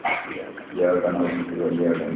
[0.00, 1.14] Ya kan
[1.76, 2.14] ya kan.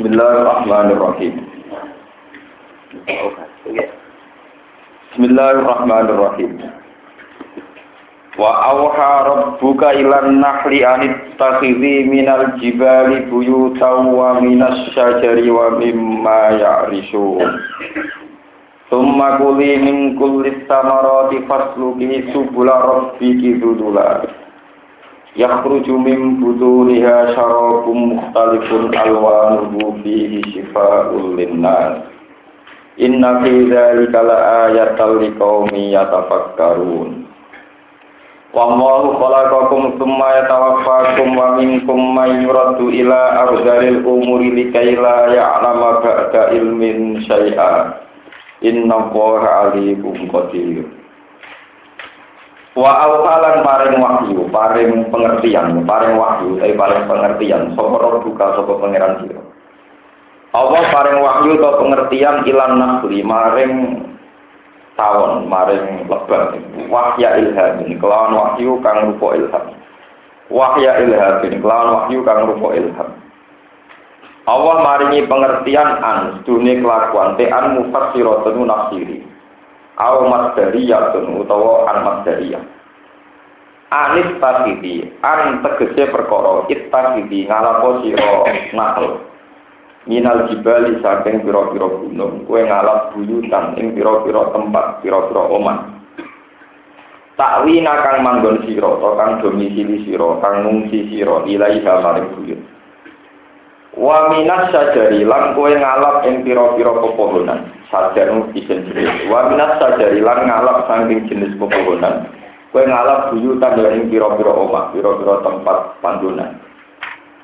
[0.00, 1.34] Bismillahirrahmanirrahim.
[5.12, 6.52] Bismillahirrahmanirrahim.
[8.40, 16.60] Wa awha rabbuka ilan nahli anit takhidhi minal jibali buyutan wa minas syajari wa mimma
[16.60, 17.44] ya'rishun.
[18.90, 24.26] Thumma kuli min kulli samarati fasluki subula rabbiki dudula.
[25.38, 32.02] Yakhruju min butuniha syarabun mukhtalifun alwanuhu fihi shifa'ul linnas.
[32.98, 37.30] Inna fi dzalika laayatal liqaumin yatafakkarun.
[38.50, 46.02] Wa Allahu khalaqakum tsumma yatawaffakum wa minkum may yuraddu ila arzalil umuri likay la ya'lama
[46.02, 48.09] ba'da ilmin syai'a.
[48.60, 50.84] Inna Allaha alimun qadir.
[52.76, 59.26] Wa awhalan paring wahyu, paring pengertian, paring wahyu, eh paring pengertian, sapa buka sapa pangeran
[59.26, 59.42] sira.
[60.50, 63.74] Allah paring wahyu atau pengertian ilan nasli maring
[64.98, 66.58] tawon, maring lebar.
[66.90, 69.64] Wahya ilham ini kelawan wahyu kang rupa ilham.
[70.50, 73.10] Wahya ilham ini kelawan wahyu kang rupa ilham.
[74.50, 79.22] Allah maringi pengertian an dunia kelakuan te an mufassiratun nafsiri.
[79.94, 82.64] Aw masdariyatun utawa an masdariyah.
[83.94, 89.22] Anis tasidi an tegese perkara ittasidi ngalapo sira nakal.
[90.08, 95.78] Minal jibali saking pira-pira gunung kowe ngalap buyutan ing pira-pira tempat pira-pira omah.
[97.38, 102.69] Takwi nakang manggon sira utawa kang domisili sira kang ngungsi sira ilaiha maring buyut.
[103.98, 107.74] Wa minas sajari lan kowe ngalap ing pira-pira pepohonan.
[107.90, 109.26] Sajar isin jenis.
[109.26, 112.30] Wa minas sajari lan ngalap saking jenis pepohonan.
[112.70, 116.62] Kowe ngalap buyutan ing pira-pira omah, pira-pira tempat panggonan.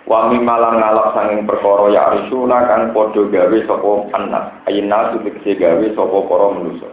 [0.06, 4.44] Wa mimalan ngalap sanging perkara ya arsuna kang padha gawe sapa anak.
[4.70, 6.86] Ayina supikse gawe sapa para manusa.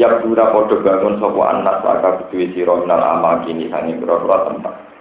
[0.00, 4.95] Ya pura padha bangun sapa anak saka kudu sira nal amal kini sanging pira-pira tempat.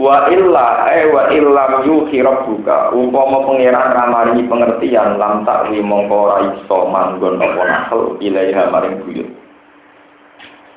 [0.00, 6.36] Wa illa eh wa illam yuhi rabbuka umpama pangeran ramari pengertian lam takwi mongko ora
[6.48, 9.28] iso manggon apa nakal ilaiha maring buyut.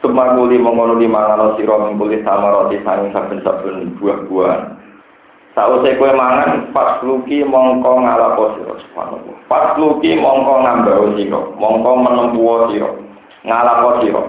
[0.04, 1.80] Semanguli mengono di mangano sira
[2.28, 4.62] sama roti sanging saben-saben buah-buahan.
[5.56, 9.36] Sausé kowe mangan pas luki mongko ngalapo sira subhanallah.
[9.48, 12.92] Pas luki mongko ngambaho sira, mongko menempuo sira,
[13.48, 14.24] ngalapo sira.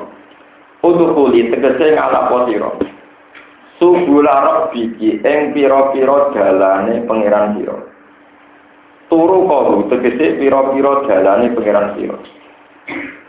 [0.86, 2.70] Udukuli tegese ngalapo sira.
[3.76, 7.76] Subula rabbiki ing pira-pira dalane pangeran sira.
[9.12, 12.16] Turu kodu tegese pira-pira dalane pangeran sira.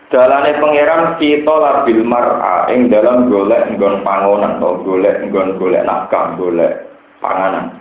[0.08, 6.40] Dalane pangeran kita labil mar'a ing dalam golek nggon pangonan atau golek nggon golek nafkah,
[6.40, 6.88] golek
[7.20, 7.76] panganan.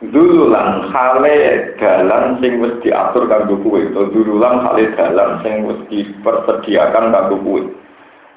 [0.00, 7.36] Dululan hale dalan sing wis diatur kanggo kuwe, dululan hale dalan sing wis dipersediakan kanggo
[7.44, 7.62] kuwe.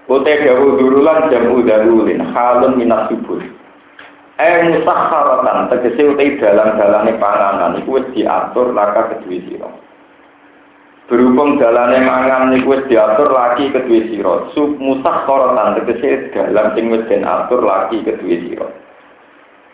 [0.03, 3.39] Kote dawu dululan jamu dalulin halun minas subur.
[4.35, 9.69] Eh musakharatan tegese utai dalan-dalane panganan iku wis diatur laka kedue sira.
[11.07, 14.51] Berhubung dalane mangan wis diatur laki kedue sira.
[14.51, 18.67] Sub musakharatan tegese dalan sing wis diatur laki kedue sira.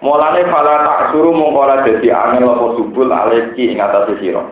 [0.04, 4.44] Mulane fala tak suruh mongkola dadi angel apa subul aleki ing atase sira.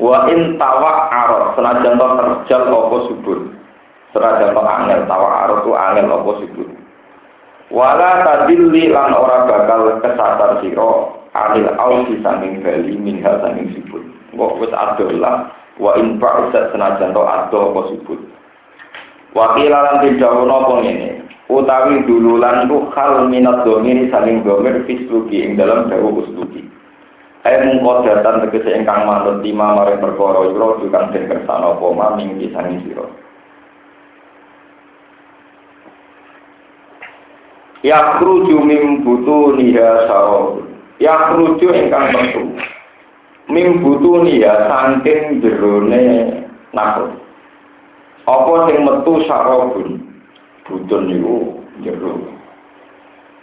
[0.00, 3.49] Wa in tawa arot senajan terjal apa subul.
[4.10, 6.68] To angel tawa arot tu angel apa subul.
[7.70, 10.90] Wala tadilli lan ora bakal kesasar sira
[11.30, 14.02] anil ausi sanging bali minha sanging subul.
[14.34, 18.20] Kok wis adolah wa in ba'sa senajan to ado apa subul.
[19.30, 25.90] Wakilan tidak ono ngene, utawi dululan ku hal minat domini saling domir fisluki ing dalam
[25.90, 26.66] dawu usluki
[27.40, 33.08] Ayo mengkodatan tegese ingkang manut lima maring perkara yura juga den apa maming disani sira
[37.80, 40.68] Ya kruju mim butu niha sarab
[41.00, 42.44] Ya kruju ingkang metu
[43.48, 46.04] Mim butu niha saking jerone
[46.76, 47.16] nakut
[48.28, 50.10] Apa sing metu sarabun
[50.70, 51.36] butun niku
[51.82, 52.14] jero.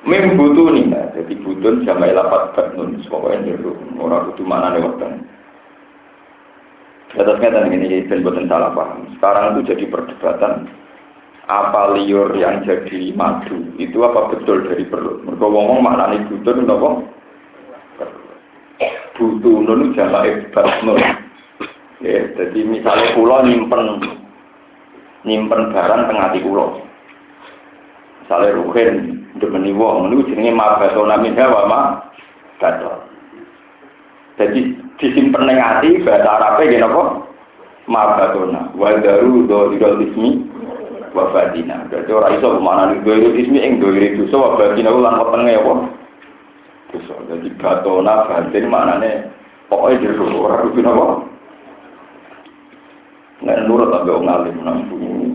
[0.08, 3.76] Mim butuni nah, jadi butun jamai lapat batnun, pokoknya jero.
[4.00, 5.10] Orang kudu mana nih waktu.
[7.18, 9.10] Atas kata ini ben boten salah paham.
[9.18, 10.70] Sekarang itu jadi perdebatan
[11.48, 15.24] apa liur yang jadi madu itu apa betul dari perut.
[15.24, 16.90] Mereka ngomong maknanya butun apa?
[19.16, 21.00] Butun itu jamai batnun.
[22.04, 24.06] Ya, jadi misalnya pulau nyimpen
[25.24, 26.84] nyimpen barang tengah di pulau.
[28.22, 31.80] Misalnya ruhin, demeni wong, ini jenenge mabatona minha wa ma
[32.60, 33.08] gadol.
[34.36, 37.04] Jadi disimpen ning ati bahasa Arabe ngene apa?
[37.88, 38.62] Mabatona.
[38.76, 40.57] Wa daru idol ismi
[41.18, 41.90] wa fatina.
[41.90, 45.74] Jadi ora iso kemanani do ismi ing do dosa wa fatina lan wetenge apa?
[46.94, 47.14] Dosa.
[47.34, 49.12] Jadi batona batin maknane
[49.66, 51.06] pokoknya jero ora kudu napa?
[53.42, 54.78] Nek nurut sampe wong alim nang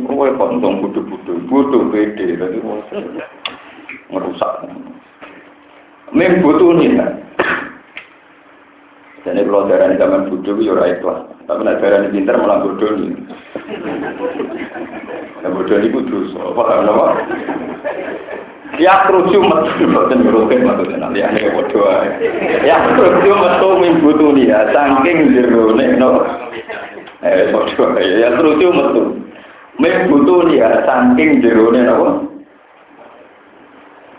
[0.06, 2.58] kowe kontong butuh-butuh, butuh pede dadi
[4.11, 4.52] ngerusak.
[6.12, 6.99] Mem butuh nih.
[9.23, 11.31] Jadi kalau darah ini zaman itu ya ikhlas.
[11.46, 13.14] Tapi nak darah ini pinter malah bodoh nih.
[15.43, 16.31] Nah bodoh ini kudus.
[16.39, 17.06] Apa kan apa?
[18.81, 21.87] Ya kerucu metu boten ngerukin maksudnya nanti aneh bodoh.
[22.62, 24.71] Ya kerucu metu nih ya.
[24.71, 26.23] Saking jerone no.
[27.27, 29.03] Eh bodoh ya kerucu metu.
[29.83, 30.69] Mim butuh nih ya.
[30.87, 32.31] Saking jerone no.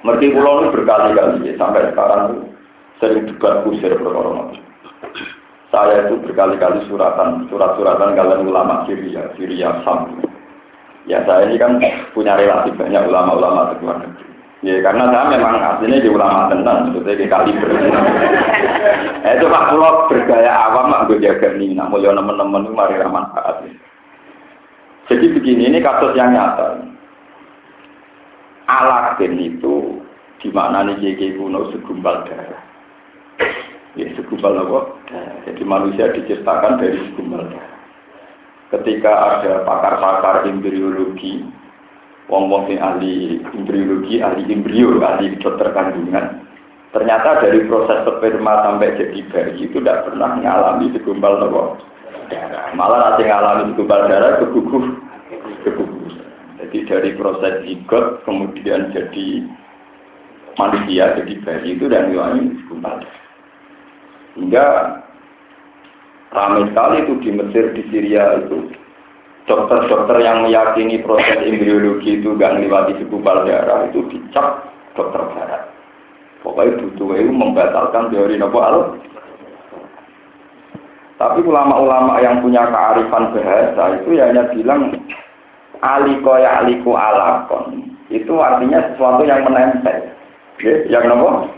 [0.04, 2.52] Merti pulau berkali-kali sampai sekarang
[3.00, 4.52] sering juga kusir perkara
[5.74, 10.22] saya itu berkali-kali suratan, surat-suratan kalian ulama Syria, Syria Sam.
[11.04, 11.84] Ya saya ini kan
[12.16, 14.32] punya relasi banyak ulama-ulama di luar negeri.
[14.64, 17.68] Ya karena saya memang aslinya di ulama tentang, maksudnya di kaliber.
[19.28, 23.60] eh, itu pak pulau bergaya awam, mak gue jaga nih, namun ya teman-teman mari saat
[23.68, 23.76] ini.
[25.12, 26.80] Jadi begini, ini kasus yang nyata.
[28.72, 30.00] Aladdin itu
[30.40, 32.64] di mana nih JK kuno segumpal darah.
[34.00, 34.80] Ya, segumpal apa?
[35.44, 37.73] Jadi manusia diciptakan dari segumpal darah.
[38.74, 41.46] Ketika ada pakar-pakar embriologi,
[42.26, 46.42] wong-wong yang ahli embriologi, ahli embrio, ahli dokter kandungan,
[46.90, 52.74] ternyata dari proses sperma sampai jadi bayi itu tidak pernah mengalami segumpal darah.
[52.74, 54.86] Malah nanti mengalami segumpal darah keguguh,
[55.70, 56.10] keguguh.
[56.58, 59.28] Jadi dari proses zigot kemudian jadi
[60.58, 63.22] manusia jadi bayi itu dan mengalami segumpal darah.
[64.34, 64.66] Hingga
[66.34, 68.74] ramai sekali itu di Mesir, di Syria itu.
[69.44, 75.68] Dokter-dokter yang meyakini proses embriologi itu gak melewati segumpal darah itu dicap dokter barat.
[76.40, 79.00] Pokoknya butuh itu membatalkan teori nopo al.
[81.20, 84.96] Tapi ulama-ulama yang punya kearifan bahasa itu ya hanya bilang
[85.84, 87.96] aliko ya aliko alakon.
[88.08, 90.08] Itu artinya sesuatu yang menempel.
[90.64, 91.52] Ya, yang nopo?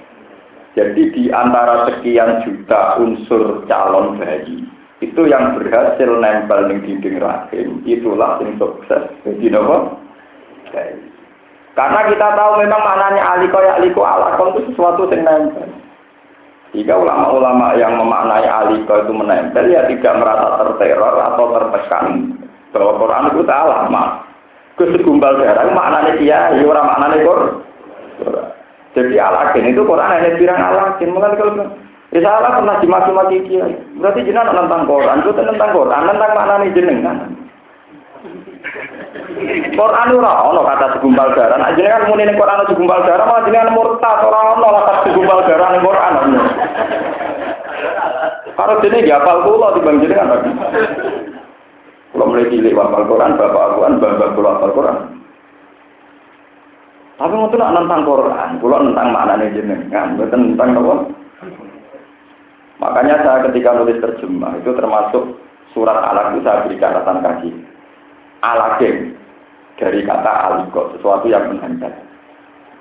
[0.76, 4.68] Jadi di antara sekian juta unsur calon bayi,
[5.00, 9.08] itu yang berhasil nempel di dinding rahim, itulah yang sukses.
[9.24, 9.78] Jadi apa?
[11.80, 15.68] Karena kita tahu memang maknanya aliko ya aliko alakon itu sesuatu yang nempel.
[16.76, 22.36] Jika ulama-ulama yang memaknai aliko itu menempel, ya tidak merasa terteror atau tertekan
[22.76, 24.28] bahwa Quran itu salah, mas.
[24.76, 28.55] Kesegumbal darah maknanya dia, ya orang maknanya Quran.
[28.96, 31.12] Jadi alakin itu Quran hanya bilang alakin.
[31.12, 31.68] Mulai kalau
[32.16, 33.68] ya salah pernah dimaki-maki dia.
[34.00, 37.18] Berarti jenengan tentang Quran, itu tentang Quran, tentang mana nih jenengan.
[39.76, 41.60] Quran ora ono kata segumpal darah.
[41.60, 45.68] Nah jenengan muni ning Quran segumpal darah, malah jenengan murtad ora ono kata segumpal darah
[45.76, 46.14] ning Quran.
[48.56, 50.50] Kalau dene ya apal kula timbang jenengan tadi.
[52.16, 55.15] Kalau mulai cilik hafal Quran, bapak aku kan bapak kula hafal Quran.
[57.16, 60.96] Tapi ngoten nak nentang Quran, kula nentang maknane jenengan, mboten tentang apa.
[62.76, 65.24] Makanya saya ketika nulis terjemah itu termasuk
[65.72, 67.50] surat alaq itu saya beri catatan kaki.
[68.44, 69.16] Alaqim
[69.80, 71.92] dari kata aliko, sesuatu yang menempel.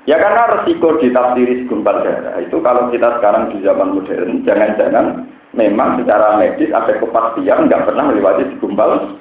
[0.05, 6.03] Ya karena resiko ditafsiri segumpal darah itu kalau kita sekarang di zaman modern, jangan-jangan memang
[6.03, 9.17] secara medis ada kepastian nggak pernah melewati segumpal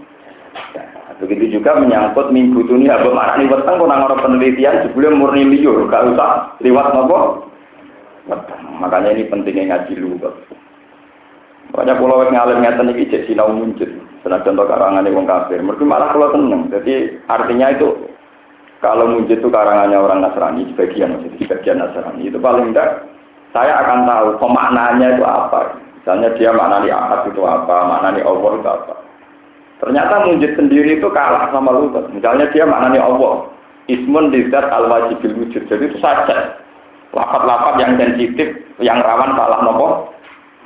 [1.23, 5.87] Begitu juga menyangkut minggu tuni apa mana nih weteng kok orang penelitian sebelum murni liur,
[5.87, 7.47] gak usah lewat nopo.
[8.83, 10.19] Makanya ini pentingnya ngaji lu.
[11.71, 13.87] Makanya pulau wes ngalir ngeten iki cek sinau muncul.
[14.19, 15.59] Senajan contoh karangan wong kafir.
[15.63, 16.67] Mereka malah kalau tenang.
[16.67, 18.07] Jadi artinya itu
[18.83, 23.07] kalau muncul itu karangannya orang Nasrani sebagian maksudnya sebagian Nasrani itu paling enggak
[23.55, 25.79] saya akan tahu pemaknanya itu apa.
[26.03, 28.93] Misalnya dia maknani akad itu apa, maknani Allah itu apa.
[29.83, 32.07] Ternyata mujid sendiri itu kalah sama lugat.
[32.15, 33.51] Misalnya dia maknanya Allah.
[33.91, 35.67] Ismun dizat al wajibil wujud.
[35.67, 36.55] Jadi itu saja.
[37.11, 39.87] Lapat-lapat yang sensitif, yang rawan salah nopo.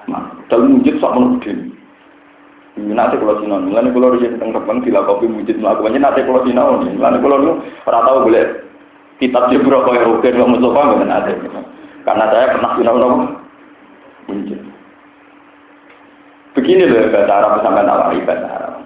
[0.05, 0.21] Nah,
[0.53, 1.73] dalam wujud sok menudin.
[2.77, 6.85] Nanti kalau sinon, nanti kalau riset tentang terbang tidak kopi wujud melakukannya nanti kalau sinon,
[7.01, 8.45] nanti kalau lu pernah tahu boleh
[9.17, 11.33] kitab jebro kau yang rugen kau musuh nggak ada.
[12.05, 13.17] Karena saya pernah sinon nopo
[14.29, 14.61] wujud.
[16.53, 18.76] Begini loh bahasa Arab sampai nawari bahasa Arab.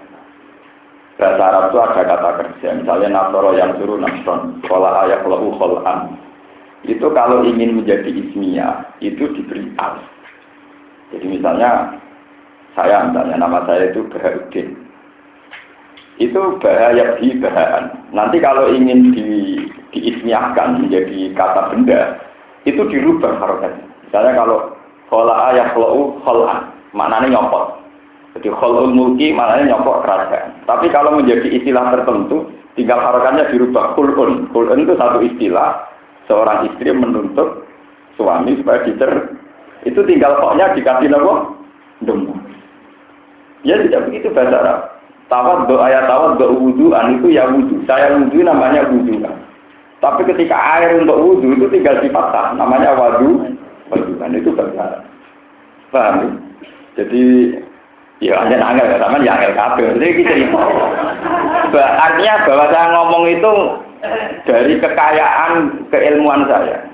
[1.20, 6.16] Bahasa Arab itu ada kata kerja, misalnya nasoro yang suruh nasron, sekolah ayat lahu kholan.
[6.88, 10.00] Itu kalau ingin menjadi ismiyah, itu diberi al.
[11.12, 12.00] Jadi misalnya,
[12.72, 14.82] saya misalnya nama saya itu Baharudin.
[16.20, 18.12] Itu bahaya di bahan.
[18.12, 19.58] Nanti kalau ingin di,
[19.96, 22.20] diismiyahkan menjadi kata benda,
[22.62, 23.86] itu dirubah harokatnya.
[24.06, 24.58] Misalnya kalau
[25.10, 27.81] khola ayat lahu kholan, maknanya nyopot.
[28.32, 30.64] Jadi kholul mulki maknanya nyopok kerajaan.
[30.64, 32.48] Tapi kalau menjadi istilah tertentu,
[32.80, 34.48] tinggal harokannya dirubah kulun.
[34.56, 35.84] Kulun itu satu istilah,
[36.24, 37.68] seorang istri menuntut
[38.16, 39.36] suami supaya dicer.
[39.84, 41.60] Itu tinggal pokoknya dikasih nopo
[42.06, 42.32] demu.
[43.62, 44.78] Ya tidak begitu bahasa Arab.
[45.30, 47.84] Tawad do ayat tawad do an itu ya wudhu.
[47.84, 49.22] Saya wudhu namanya wudhu.
[50.02, 53.54] Tapi ketika air untuk wudhu itu tinggal dipatah, namanya wadu.
[53.92, 55.02] Wadu itu bahasa Arab.
[55.92, 56.40] Paham?
[56.96, 57.54] Jadi
[58.22, 59.98] Ya hanya angel ya, sama ya angel.
[59.98, 60.54] Jadi kita gitu.
[61.74, 63.52] Artinya bahwa saya ngomong itu
[64.46, 65.52] dari kekayaan
[65.90, 66.86] keilmuan saya.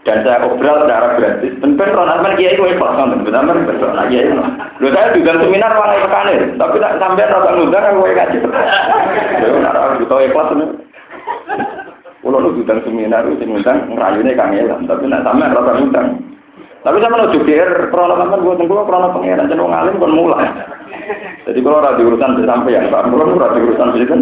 [0.00, 1.52] Dan saya obrol secara gratis.
[1.60, 4.32] Dan ben ronan kiai ikhlas kan, benar benar betul lagi ya.
[4.80, 8.38] Lo saya juga seminar malah ikhlas tapi tak sampai rasa ngundang aku kaji.
[9.44, 10.66] Yo nara butuh ikhlas ini.
[12.24, 14.56] Kulo lu seminar itu ngundang ngrayune Kang
[14.88, 16.08] tapi nak sampai rasa ngundang.
[16.80, 20.48] Tapi sama lo jubir, kalau kan gue tunggu kalau pengiran jeneng ngalim kan mulai.
[21.44, 24.20] Jadi kalau rada urusan yang Pak, kalau rada urusan kan.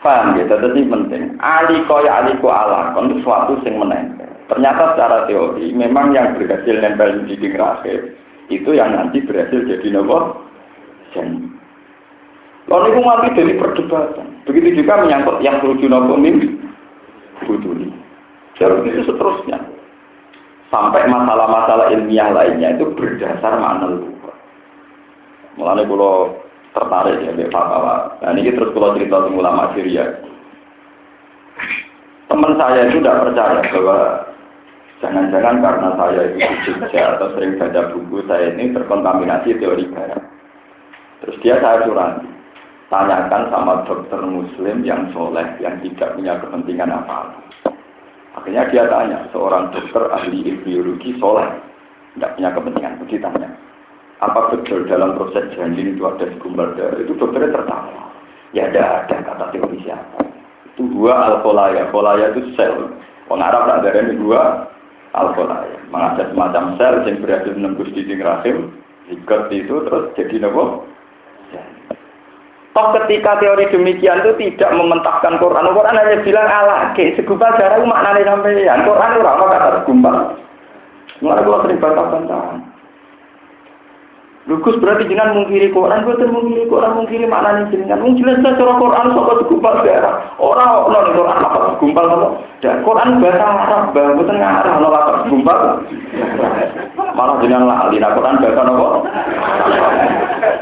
[0.00, 1.22] Paham ya, ini penting.
[1.40, 4.28] Aliko ya aliko ala, kon sesuatu yang menempel.
[4.48, 8.16] Ternyata secara teori, memang yang berhasil nempel di akhir,
[8.48, 10.40] itu yang nanti berhasil jadi nopo
[11.12, 11.52] jen.
[12.68, 14.44] Lalu itu mati dari perdebatan.
[14.48, 16.48] Begitu juga menyangkut yang lucu nopo mimpi.
[17.44, 17.92] Buduli.
[18.56, 19.79] Jadi itu seterusnya
[20.70, 24.32] sampai masalah-masalah ilmiah lainnya itu berdasar makna lupa.
[25.58, 26.14] Mulanya kalau
[26.70, 28.14] tertarik ya Mbak Fatwa.
[28.22, 30.06] Nah ini terus kalau cerita tentang ulama Syria.
[32.30, 33.98] Teman saya itu tidak percaya bahwa
[35.02, 36.38] jangan-jangan karena saya itu
[36.70, 40.22] Jogja atau sering baca buku saya ini terkontaminasi teori barat.
[41.20, 42.22] Terus dia saya curang,
[42.88, 47.49] tanyakan sama dokter muslim yang soleh yang tidak punya kepentingan apa-apa.
[48.38, 51.50] Akhirnya dia tanya, seorang dokter ahli biologi soleh,
[52.14, 53.50] tidak punya kepentingan, ditanya.
[54.20, 57.00] Apa betul dalam proses janin itu ada segumpal darah?
[57.00, 58.12] Itu dokternya tertawa.
[58.52, 60.20] Ya ada, ada kata teori siapa.
[60.68, 61.88] Itu dua alkolaya.
[61.88, 63.00] Kolaya itu sel.
[63.30, 64.68] Pengarap tak ada ini dua
[65.16, 65.78] alkolaya.
[65.88, 68.56] Mengajak semacam sel yang berhasil menembus dinding rahim.
[69.08, 70.84] Ikat itu terus jadi nopo
[72.70, 75.74] Toh ketika teori demikian itu tidak mementahkan Quran.
[75.74, 78.86] Quran hanya bilang ala ke segumpal darah maknanya sampeyan.
[78.86, 80.16] Quran itu apa kata segumpal.
[81.18, 82.70] Mulai gua sering bantah-bantahan.
[84.48, 88.00] Lugus berarti jangan mungkiri Quran, gue mungkiri Quran, mungkiri mana nih jenengan.
[88.00, 90.14] Mungkin jelas cara Quran soal segumpal darah.
[90.40, 92.28] Orang orang Quran apa segumpal apa?
[92.64, 95.58] Dan Quran bahasa Arab, bang, bukan ngarah no apa segumpal.
[97.14, 98.88] Malah jenengan lah alina Quran bahasa apa?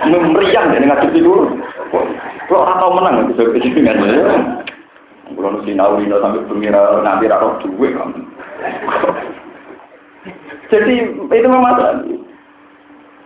[0.09, 1.35] Meriang jadi ngadep itu.
[2.49, 3.93] Kalau orang tahu menang bisa ya.
[5.29, 8.11] Kalau nusi naurino sampai pengira nanti raro duit kan.
[10.73, 12.05] Jadi itu memang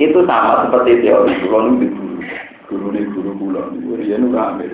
[0.03, 1.87] itu sama seperti teori kulon di
[2.71, 2.91] guru.
[2.91, 3.83] Ini guru kulon.
[3.87, 4.69] Guru ini rame.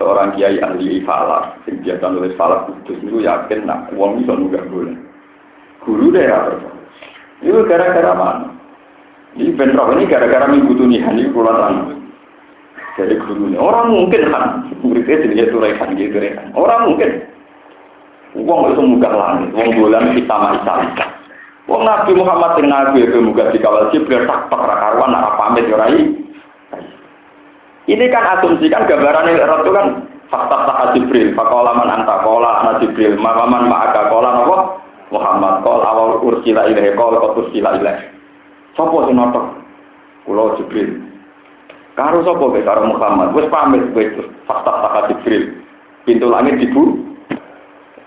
[0.00, 4.96] Seorang kiai ahli falak, biasa nulis falak kudus, itu yakin nak uang bisa nunggak boleh.
[5.84, 6.56] Guru deh ya,
[7.40, 8.52] itu gara-gara mana?
[9.36, 9.96] Ini bentrok.
[9.96, 11.96] Ini gara-gara minggu tunihan ini pulang
[12.98, 16.52] Jadi guru ini orang mungkin kan, muridnya jadi turekan gitu kan.
[16.52, 17.22] Orang mungkin.
[18.36, 20.62] Uang itu muka langit, uang bulan kita masih
[21.70, 23.94] Wong Nabi Muhammad sing Nabi itu muga dikawal.
[23.94, 26.02] Jibril tak perkara karuan nak pamit ya rai.
[27.86, 29.86] Ini kan asumsi kan gambaran yang itu kan
[30.30, 34.56] fakta tak Jibril, fakola man anta kola anak Jibril, mamaman ma'aka kola nopo
[35.10, 38.06] Muhammad kol awal ursila ilahi kol kol ursila ilahi.
[38.78, 39.46] Sopo sing notok?
[40.26, 41.02] Kulo Jibril.
[41.98, 43.34] Karo sopo be karo Muhammad.
[43.34, 44.04] Wis pamit kowe
[44.46, 45.58] fakta tak Jibril.
[46.06, 47.10] Pintu langit dibu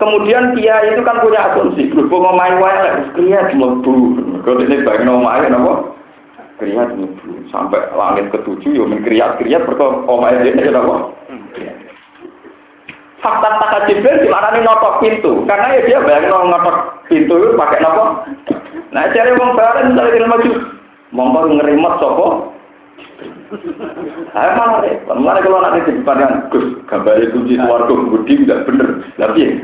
[0.02, 4.20] Kemudian dia itu kan punya asumsi, berhubung ngomai wae lek kriya mlebu.
[4.44, 5.96] Kalau ini bagi ngomai napa?
[6.60, 7.48] Kriya mlebu.
[7.48, 9.64] Sampai langit ketujuh yo men kriya-kriya
[10.10, 11.14] omahe dhewe ya napa?
[13.24, 18.04] Fakta tak Jibril dilarani notok pintu, karena ya dia bayang notok pintu itu pakai nopo.
[18.94, 20.52] Nah, cari wong bareng misalnya di maju,
[21.12, 22.28] monggo ngerimot sopo.
[24.34, 25.16] Ayo malah repot.
[25.18, 28.90] Mulai kalau nanti di depan Gus, gambar kunci suarga budi tidak bener.
[29.16, 29.62] Tapi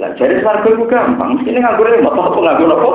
[0.00, 2.90] Lah jadi swarga itu gampang, mesti nganggo remote apa nganggo apa?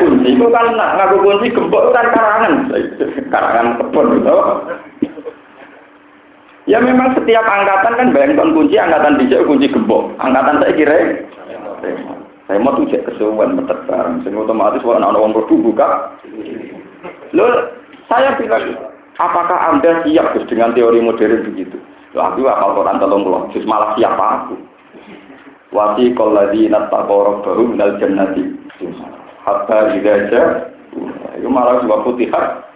[0.00, 2.72] Kunci itu kan nganggo kunci gembok kan karangan.
[3.28, 4.36] Karangan kebon gitu.
[6.64, 10.16] Ya memang setiap angkatan kan bayangkan kunci angkatan bisa kunci gembok.
[10.16, 10.96] Angkatan saya kira
[12.50, 14.26] saya mau tuh cek kesuwan meter bareng.
[14.26, 15.86] Sehingga otomatis orang orang produk buka.
[17.30, 17.46] Lo
[18.10, 18.74] saya bilang,
[19.22, 21.78] apakah anda siap dengan teori modern begitu?
[22.10, 23.22] Loh, aku akal Quran tolong
[23.54, 24.58] terus malah siapa aku?
[25.70, 28.42] Wati kolladina taqaw baru minal jannati.
[29.46, 30.34] Hatta idza
[31.38, 32.66] itu malah juga putihat.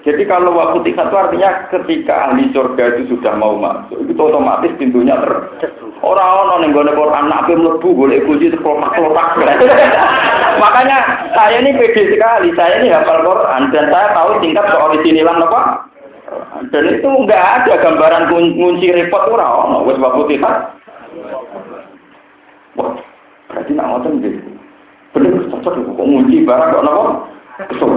[0.00, 4.72] Jadi kalau waktu tiga itu artinya ketika ahli surga itu sudah mau masuk, itu otomatis
[4.80, 5.32] pintunya ter.
[6.00, 9.36] Orang-orang yang gue Quran nabi melebu, boleh kunci terkelopak-kelopak.
[10.64, 10.98] Makanya
[11.36, 15.60] saya ini pede sekali, saya ini hafal Quran dan saya tahu tingkat keorisinilan apa.
[16.72, 20.72] Dan itu enggak ada gambaran kunci repot orang, wes waktu tiga.
[23.50, 24.40] Berarti nak ngotot gitu.
[25.10, 27.04] Bener cocok kok ngunci barang kok nopo?
[27.66, 27.92] Betul.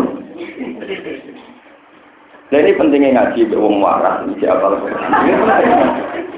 [2.53, 4.77] Nah ini pentingnya ngaji wong waras ini siapa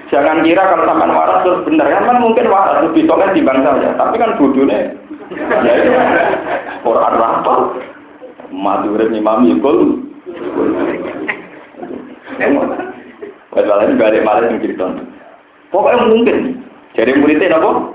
[0.08, 3.92] Jangan kira kalau sampai waras terus benar kan mungkin waras lebih kan di bangsa ya.
[4.00, 4.96] Tapi kan bodohnya
[5.68, 5.92] ya itu
[6.88, 7.54] Quran apa?
[8.48, 10.08] Madurib imam yukul.
[13.52, 14.88] Padahal ini balik malah yang cerita.
[15.68, 16.64] Pokoknya mungkin.
[16.96, 17.92] Jadi muridnya apa?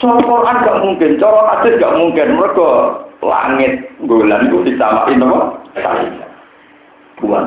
[0.00, 2.40] Cara Quran gak mungkin, cara hadis gak mungkin.
[2.40, 2.68] Mereka
[3.20, 6.23] langit bulan itu disamain apa?
[7.18, 7.44] Bulan.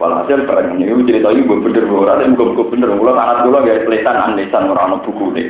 [0.00, 3.54] Walhasil barang ini cerita ini gue bener gue rasa gue gue bener gue sangat gue
[3.54, 5.48] gak pelitan anisan orang buku deh.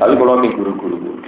[0.00, 1.20] Tapi kalau ini guru-guru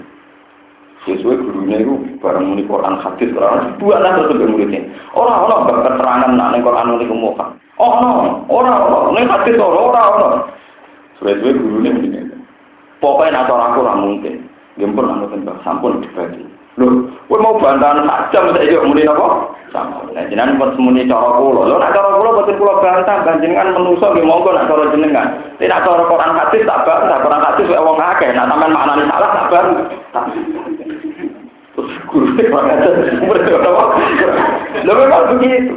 [1.03, 4.87] sesuai gurunya itu barang muni Quran hadis orang dua lah terus muridnya.
[5.19, 7.47] Orang orang keterangan nak nih Quran muni kemuka.
[7.83, 8.11] Oh no,
[8.47, 10.43] orang orang nih hadis orang orang orang.
[11.19, 12.19] Sesuai gurunya begini.
[13.03, 14.47] Pokoknya atau aku lah mungkin.
[14.79, 16.47] Gempur lah mungkin sampun dibagi.
[16.81, 19.52] Loh, mau bantahan sak jam saya juga muni apa?
[19.73, 20.05] Sama.
[20.13, 21.65] Nah, jenengan pun semuni cara kula.
[21.65, 25.33] Lho nek cara kula boten kula bantah, panjenengan menungso nggih monggo nek cara jenengan.
[25.57, 28.29] Nek nek cara Quran hadis tak bantah, Quran hadis wae wong akeh.
[28.37, 30.25] Nek sampean maknane salah tak bantah.
[34.85, 35.73] Lho memang begitu.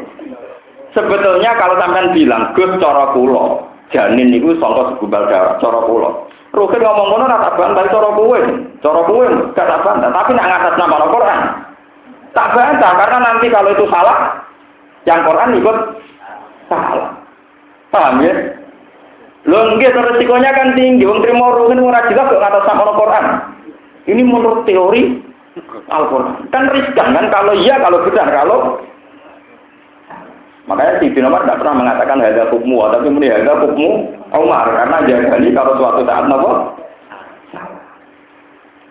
[0.91, 3.63] Sebetulnya kalau sampean bilang, Gus cara kula,
[3.95, 6.11] janin niku sangka segumpal darah, cara kula.
[6.55, 8.39] Rukin ngomong ngono ora tak bantah cara kowe.
[8.79, 11.64] Cara kowe gak tak bantah, tapi nak ngatas nama Al-Qur'an.
[12.35, 14.43] Tak bantah karena nanti kalau itu salah,
[15.07, 15.77] yang Quran ikut
[16.67, 17.15] salah.
[17.95, 18.33] Paham ya?
[19.47, 21.07] Lho nggih resikonya kan tinggi.
[21.07, 23.25] Wong trimo rukin ora jelas kok ngatas nama Al-Qur'an.
[24.09, 25.23] Ini menurut teori
[25.87, 26.51] Al-Qur'an.
[26.51, 28.59] Kan riskan kan kalau iya kalau benar kalau
[30.65, 35.53] Makanya si Umar tidak pernah mengatakan harga hukummu, tapi muni harga hukummu Umar karena jadi
[35.53, 36.73] kalau suatu saat nopo.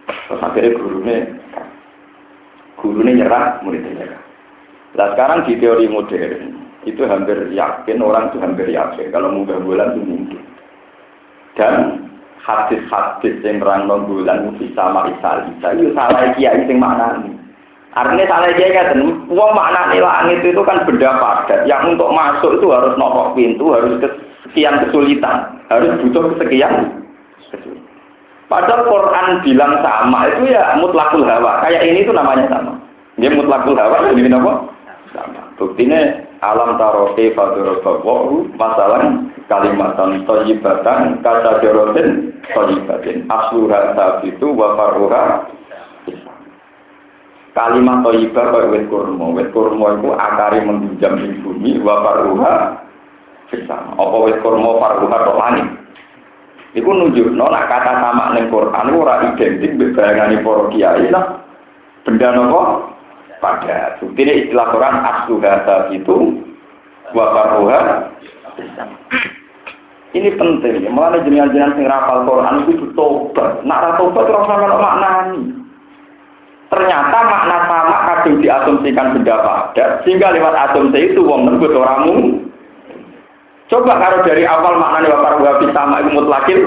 [0.07, 1.19] Terus akhirnya gurunya
[2.85, 4.21] gurunya nyerah, muridnya nyerah.
[4.95, 9.97] Nah sekarang di teori modern itu hampir yakin orang itu hampir yakin kalau mudah bulan
[9.97, 10.43] itu mungkin.
[11.57, 11.75] Dan
[12.45, 17.33] hadis-hadis yang terang bulan bisa maisa bisa itu salah kiai yang mana nih.
[17.95, 18.99] Artinya salah dia kan,
[19.31, 24.03] uang makna langit itu kan benda padat, yang untuk masuk itu harus nokok pintu, harus
[24.51, 26.91] sekian kesulitan, harus butuh kesekian.
[28.45, 32.77] Padahal Quran bilang sama itu ya mutlakul hawa, kayak ini itu namanya sama.
[33.17, 34.53] Dia mutlakul hawa, ini apa?
[35.17, 35.43] Sama.
[35.57, 36.01] Buktinya
[36.45, 39.01] alam taroke fadorobawu masalah
[39.49, 45.49] kalimatan toyibatan kata jorotin toyibatin asluha sabitu wa faruha
[47.55, 49.31] Kalimat toyibah kaya wet kurma.
[49.31, 52.83] Wet kurma itu akari menghujam di bumi, wa paruha
[53.47, 53.79] bisa.
[53.95, 55.69] Apa wet kurma paruha kok langit.
[56.75, 61.39] Iku nunjuk, nak kata sama neng Quran ora identik bebayangani para kiai lah.
[62.03, 62.91] Benda nopo
[63.39, 63.95] pada.
[64.03, 66.43] Bukti istilah Quran aslu data itu
[67.15, 68.11] wa paruha
[70.15, 73.67] ini penting, malah jenengan-jenengan sing rapal Quran itu tobat.
[73.67, 75.41] Nak ra tobat ora usah maknani.
[76.71, 82.47] Ternyata makna sama kadung diasumsikan benda padat, sehingga lewat asumsi itu wong nembut orangmu.
[83.75, 86.61] Coba kalau dari awal maknanya bapak wahabi sama itu mutlakin,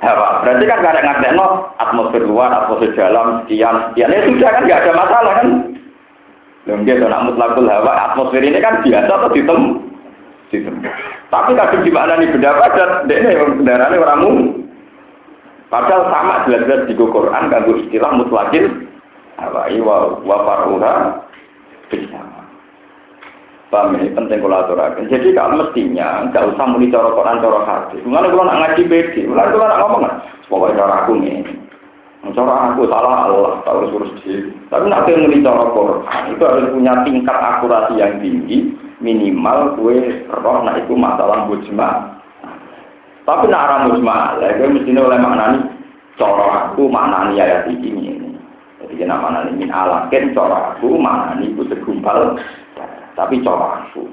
[0.00, 0.40] hawa.
[0.40, 4.08] Berarti kan ada ngadek no, atmosfer luar, atmosfer dalam, sekian, sekian.
[4.08, 5.48] Ya sudah kan gak ada masalah kan.
[6.64, 9.60] Mungkin kalau mutlakul hawa, atmosfer ini kan biasa atau ditem,
[10.48, 10.80] ditem.
[11.28, 14.32] Tapi kadung di mana nih benda padat, ini kendaraannya orangmu.
[15.68, 18.88] Padahal sama jelas-jelas di Quran kan istilah mutlakin
[19.44, 21.20] awai wa wa faruha
[21.92, 22.43] bisa.
[23.72, 25.08] Paham ini penting kolaborasi.
[25.08, 28.04] Jadi kalau mestinya nggak usah muni cara Quran cara hadis.
[28.04, 30.02] Mulane kalau nak ngaji pede, mulane kalau nak ngomong
[30.46, 31.42] pokoknya cara aku nih.
[32.32, 34.48] Cara aku salah Allah, tahu diri.
[34.72, 38.72] Tapi nak muni cara Quran itu harus punya tingkat akurasi yang tinggi,
[39.04, 42.20] minimal kue roh nak itu masalah mujma.
[43.24, 45.58] Tapi nak arah mujma, lah kue mestinya oleh maknani
[46.20, 48.22] cara aku maknani ayat ini.
[48.84, 52.36] Jadi kena maknani min alakin cara aku maknani itu segumpal
[53.14, 54.06] tapi cara aku.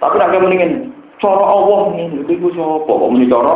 [0.00, 3.52] Tapi nak mendingin cara Allah ini, itu coba kok muni cara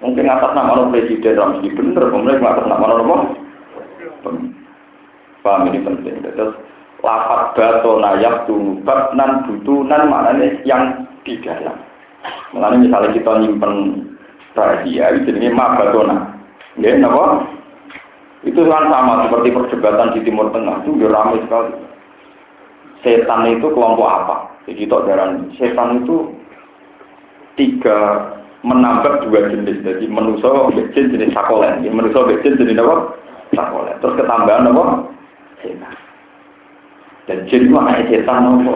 [0.00, 3.36] Mungkin atas nama presiden dalam segi bener, kemudian atas nama orang?
[5.44, 6.24] Paham ini penting.
[6.24, 6.56] Terus
[7.04, 11.76] lapat bato nayak tunubat nan butunan maknanya yang di dalam.
[12.56, 13.72] Makanya misalnya kita nyimpen
[14.56, 16.16] rahasia, itu jadi ma batona.
[16.80, 17.44] Ya, kenapa?
[18.40, 21.76] Itu kan sama seperti perdebatan di Timur Tengah itu ramai sekali
[23.00, 24.36] setan itu kelompok apa?
[24.68, 26.30] Jadi tok darah setan itu
[27.56, 28.28] tiga
[28.60, 29.80] menambah dua jenis.
[29.84, 30.48] Jadi manusia
[30.92, 32.96] jin jenis sakolen, manusia jin jenis apa?
[33.56, 33.96] Sakolen.
[34.04, 34.84] Terus ketambahan apa?
[35.64, 35.94] Setan.
[37.28, 37.76] Dan jin itu
[38.12, 38.74] setan apa?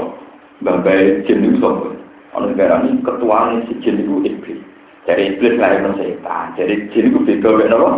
[0.65, 1.71] Babai jin itu.
[2.35, 4.59] Ono negara ini ketuanya si jin itu iblis.
[5.05, 6.57] Dari iblis lahir setan.
[6.57, 7.91] Jadi jin itu beda beda apa?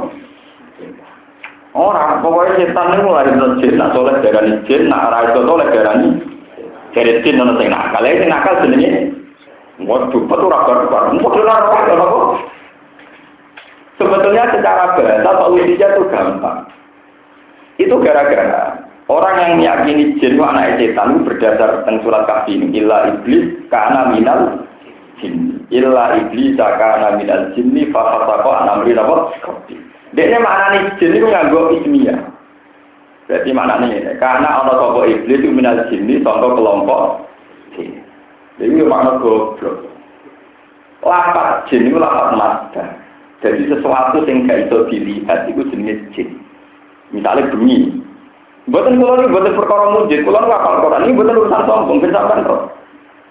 [1.76, 5.68] Orang, pokoknya setan itu mulai dari jin, nak soleh darani jin, nak arah itu soleh
[5.68, 6.08] darani
[6.96, 9.12] dari jin nono sing nakal, ini nakal jenenge
[9.84, 12.40] Waduh, betul rabar rabar, betul rabar
[14.00, 16.58] Sebetulnya secara bahasa solusinya itu gampang.
[17.76, 18.80] Itu gara-gara
[19.12, 22.80] orang yang meyakini jin itu anak setan itu berdasar tentang surat kafir ini.
[22.80, 24.64] Illa iblis karena minal
[25.20, 25.60] jin.
[25.68, 29.32] Illa iblis karena minal jinni fafasako anamri apa?
[30.16, 32.16] Dia maknanya jin itu nganggo ismiyah.
[33.28, 37.28] Berarti maknanya ini, karena ana sapa iblis itu minal jinni contoh kelompok
[37.76, 38.00] jin.
[38.56, 39.84] Jadi makna goblok.
[41.04, 42.84] Lapat jin itu lapat mata.
[43.44, 46.40] Jadi sesuatu yang gak bisa dilihat itu jenis jin.
[47.12, 48.00] Misalnya bengi.
[48.72, 52.18] Buatan kulo ini buatan perkara mujid, kulo nggak kalau Quran ini buatan urusan sombong, bisa
[52.18, 52.72] kan roh.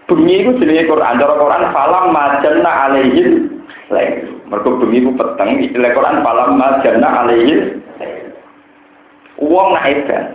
[0.06, 3.55] Bengi itu jenis Quran, cara Quran falam majana alaihim
[3.92, 4.14] lain.
[4.50, 7.82] Mereka bengi itu peteng, istilah Quran falam majana alaihim
[9.36, 10.26] Uang nak edan.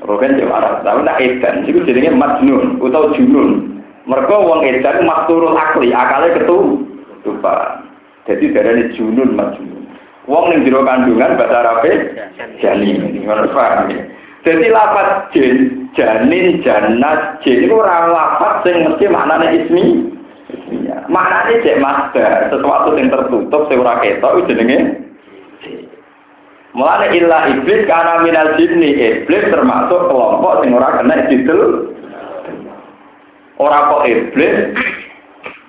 [0.00, 1.68] Rogen Jawa Arab, tapi nak edan.
[1.68, 3.80] Itu jadinya majnun atau junun.
[4.08, 6.88] Mereka uang edan makturul akli, akalnya ketu.
[7.20, 7.84] Tupa.
[8.24, 9.84] Jadi dari ini junun majnun.
[10.24, 11.94] Uang yang jero kandungan bahasa Arabnya
[12.64, 13.20] janin.
[13.20, 14.00] Gimana paham ya?
[14.40, 19.84] Jadi lapat jin, janin, janat, jin itu orang lapat yang mesti maknanya ismi.
[20.70, 21.10] Isminya.
[21.10, 24.78] Maknanya cek master, sesuatu yang tertutup, yang ora ketok, itu jenenge
[26.70, 31.90] Mulane illa iblis karena minal jinni iblis termasuk kelompok sing ora kena didel.
[33.58, 34.70] Ora kok iblis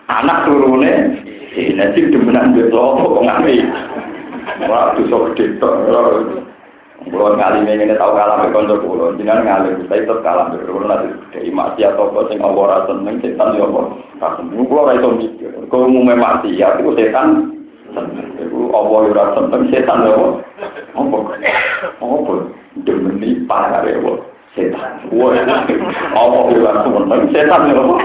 [0.05, 0.93] anak turune
[1.57, 1.73] sih
[2.05, 3.65] demenan mbek kelompok ngami.
[4.61, 5.89] Ora dosa gede tok.
[7.01, 10.85] Kulo kali ini tahu kalah mbek kanca kulo, jenengan ngalih saya tetep kalah mbek kulo
[10.85, 13.65] nanti dari maksiat apa sing Allah ora seneng setan yo
[14.21, 14.37] apa.
[14.45, 14.81] Kulo
[15.17, 15.49] mikir.
[15.65, 17.57] Maksiat iku setan
[18.37, 20.25] Iku apa ora seneng setan apa?
[20.93, 21.17] Apa?
[22.05, 22.33] Apa?
[22.85, 24.13] Demeni apa?
[24.53, 24.91] Setan.
[25.09, 27.95] Wah, apa ora seneng setan apa?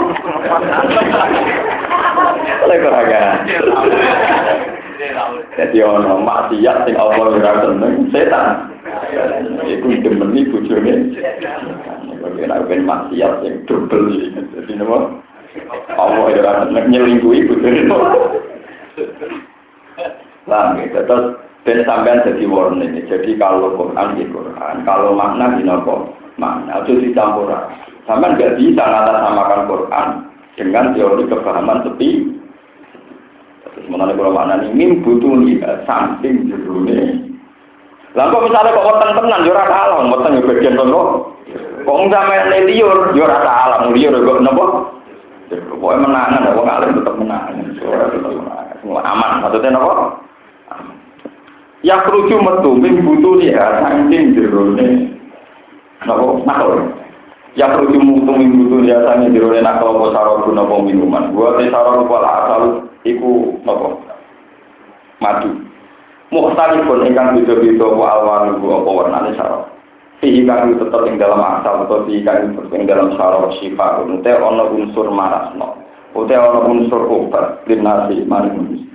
[2.64, 3.00] Lek ora
[5.52, 8.75] Jadi ono maksiat sing apa ora seneng setan.
[9.66, 10.94] Iku demeni bojone.
[12.36, 14.40] Nek ben maksiat sing double iki.
[14.54, 14.98] Jadi napa?
[15.96, 17.82] Allah ora seneng nyelingkuhi bojone.
[20.46, 21.02] Paham ya?
[21.02, 21.24] Terus
[21.66, 22.94] dan sampean jadi warning.
[23.10, 27.50] Jadi kalau Quran di Quran, kalau makna di nopo makna itu dicampur.
[28.06, 30.08] Sampean nggak bisa samakan Quran
[30.54, 32.30] dengan teori kepahaman sepi.
[33.66, 37.25] Terus mengenai kalau makna ini mim butuh lihat samping jerune.
[38.16, 41.00] Lalu misalnya kok wonten tenan yo ora salah, wonten yo bagian kono.
[41.84, 44.64] Kok sampean liur yo ora salah, liur kok napa?
[45.46, 47.54] Pokoknya menangan, wong alim tetap menangan.
[47.78, 49.04] Tetap menangan.
[49.04, 49.94] Aman, maksudnya napa?
[51.86, 55.12] Ya kerucu metu min butuh ya saking jerone.
[56.02, 56.82] Napa nakal?
[57.54, 61.30] Ya kerucu metu min butuh ya saking jerone nakal apa sarobu napa minuman.
[61.30, 62.62] Gua te sarobu pala asal
[63.06, 64.02] iku napa?
[65.22, 65.50] Madu.
[66.34, 69.70] Mukhtalifun ingkang beda-beda wa alwanu apa warnane sarap.
[70.18, 74.66] Fihi kang tetep ing dalam asal atau fihi kang ing dalam sarap syifa unte ana
[74.66, 75.78] unsur marasno.
[76.16, 78.86] Ute ana unsur obat linasi maring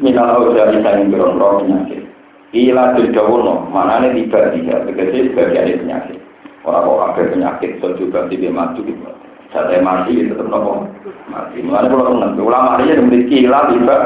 [0.00, 2.02] minal dari saing berondong penyakit.
[2.50, 6.18] Ila dirdawono, mana ini tiba tiga, tegesi sebagian penyakit.
[6.66, 9.06] Orang kok kabeh penyakit so juga tidak mati gitu.
[9.54, 10.86] Saya mati itu tetap nopo
[11.30, 11.62] mati.
[11.62, 13.98] Mulane tenang, ulama ini memiliki ilah tiba,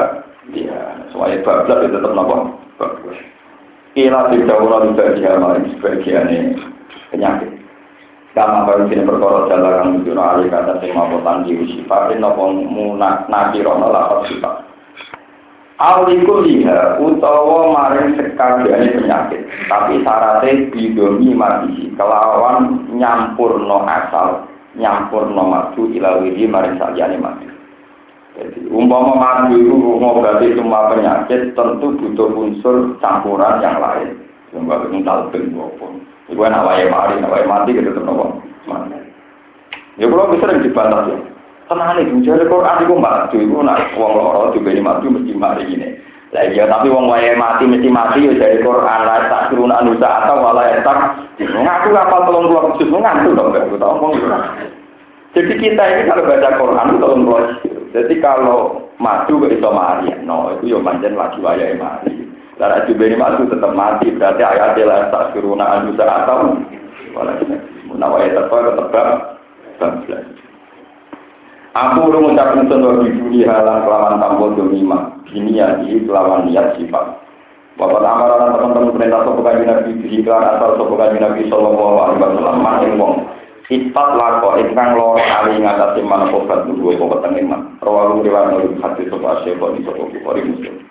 [0.53, 2.35] ya, soalnya bablas itu tetap nopo.
[3.95, 6.59] Ilah tidak ulah tiba dia malah sebagian
[7.15, 7.55] penyakit.
[8.35, 13.87] Kama baru sini perkara jalan menunjukkan alih kata sing mampu tanggi sifatin nopo munak nakirono
[13.87, 14.55] lapat sifat.
[15.79, 25.31] Aliku liha utawa maring sekabiane penyakit, tapi syaratnya bidomi mati kelawan nyampur no asal, nyampur
[25.31, 27.54] no madu ilawiri maring saliyane madu.
[28.35, 34.11] Jadi umpama madu itu ngobati semua penyakit tentu butuh unsur campuran yang lain.
[34.51, 36.03] Sehingga itu talbin maupun.
[36.27, 38.43] Iku enak wae mari, wae mati gitu nopo.
[38.67, 38.99] Mati.
[39.95, 41.17] Ya kalau bisa sering dibantah ya.
[41.65, 45.89] Tenang nih, jadi Quran itu mati, itu nak uang loro ini mati mesti mati ini.
[46.29, 50.27] Lah iya tapi wong wae mati mesti mati ya dari Quran lah tak turun anusa
[50.27, 54.35] atau malah tak ngaku kapal tolong keluar khusus ngantuk dong gak tahu ngomong
[55.35, 57.45] Jadi kita ini kalau baca Quran itu tolong keluar.
[57.91, 58.59] Jadi kalau
[58.99, 62.11] mati gak bisa mati, no itu ya manjen lagi wae mati.
[62.55, 66.55] Lah juga ini mati tetap mati berarti lah tak turun anusa atau
[67.11, 67.35] malah
[67.91, 69.07] menawa ya tetap tetap
[71.75, 77.19] Aku udah mengucapkan contoh di dunia halang kelawan domima, ini ya di kelawan niat sifat.
[77.75, 82.23] Bapak amaran teman-teman perintah sopo kaji nabi di iklan asal sopo kaji nabi sallallahu alaihi
[82.23, 83.27] wasallam maning wong.
[83.65, 87.73] Sifat lako ingkang loro kali ngatasi mana kobat nunggu kobat tengiman.
[87.81, 90.85] Rawalu riwayat nabi hati sopo asyik di sopo bukhari muslim.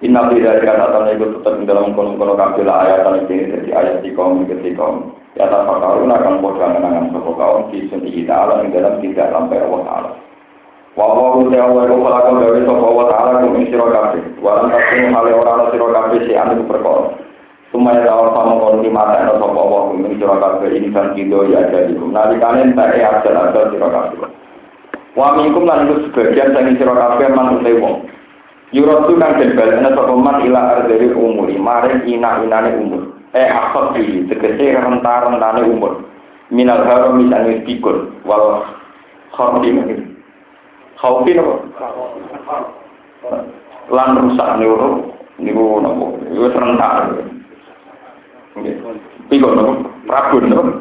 [0.00, 4.16] Inna fi dzalika atana itu tetap di dalam kono-kono kabeh ayat ini jadi ayat di
[4.16, 8.72] kaum ketika kaum Ya tak tahu akan bodoh menangan sopo kaum di sini ta'ala yang
[8.72, 10.10] dalam tidak sampai Allah Ta'ala.
[10.96, 14.24] Wawahu ta'ala wa falakon dari sopo Allah Ta'ala kum ing siro kabeh.
[14.40, 17.25] Walan takun hale orang siro kabeh si anu perkara.
[17.76, 21.92] Sumaya dawal sama kono di mata eno sopo Allah siro kabeh insan kido ya jadi
[21.92, 22.08] kum.
[22.08, 24.32] Nalikane tak e ajal ajal siro kabeh.
[25.12, 28.08] Wa minkum lan iku sebagian sangi siro kabeh man utai wong.
[28.72, 34.24] Yurotu kang den balene sapa man ila ardhil umuri maring ina-inane umur eh akot ini
[34.32, 36.08] tegese rentah-rentane umur
[36.48, 38.64] minal haram misalnya pikul wal
[39.36, 40.16] khawfi mungkin
[40.96, 41.68] khawfi nopo
[43.92, 44.76] lan rusak niku
[45.36, 47.12] niku nopo niku serentak
[49.28, 49.72] pikul nopo
[50.08, 50.72] rabun nopo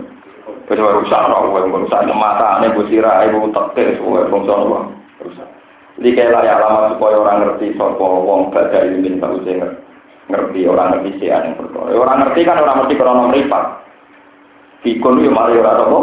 [0.66, 4.78] Kecuali rusak nopo rusak mata ane busira ibu tekte semua bangsa nopo
[5.22, 5.50] rusak
[5.96, 9.72] jadi kayak layak lama supaya orang ngerti sopo wong baca ilmin tahu saya
[10.28, 11.96] ngerti orang ngerti sih yang perkara.
[11.96, 13.66] Orang ngerti kan orang ngerti krono mripat.
[14.84, 16.00] Pikun yo mari ora apa.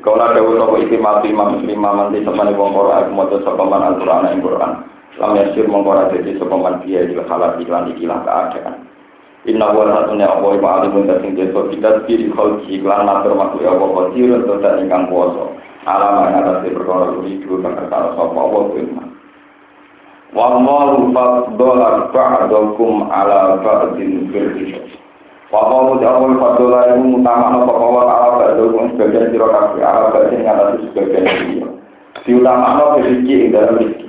[0.00, 3.84] Kalau ada usaha itu mati imam muslim manti semane wong ora aku maca sapa man
[3.92, 4.86] Al-Qur'an ing Qur'an.
[5.18, 8.87] Lam yasir mongko dadi sapa man dia juga halal iklan ikilah keadaan.
[9.48, 13.72] Inna wa satunya Allah wa alimun dasing desa kita kiri khalqi iklan matur makhluk ya
[13.72, 15.56] Allah untuk tak ingkang kuasa.
[15.88, 19.08] Alam yang atas perkara itu kang kersa sapa Allah firman.
[20.36, 24.84] Wallahu faddola ba'dakum ala ba'din fil hisab.
[25.48, 30.76] Wallahu jawab faddola itu utama no pokok ala ba'dakum sebagian sira kabeh ala ba'din atas
[30.92, 31.68] sebagian sira.
[32.28, 34.07] Diutama no rezeki ing dalam rezeki.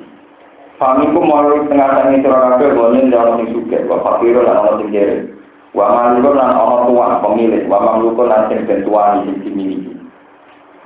[0.79, 4.95] Famiku mau tengah tangi sira kabeh bonen dalam sing suke, wa fakiro lan ana sing
[4.95, 5.27] kere.
[5.75, 9.91] Wa malikun lan ana tuan pemilik, wa mamlukun lan sing bentuani sing dimiliki.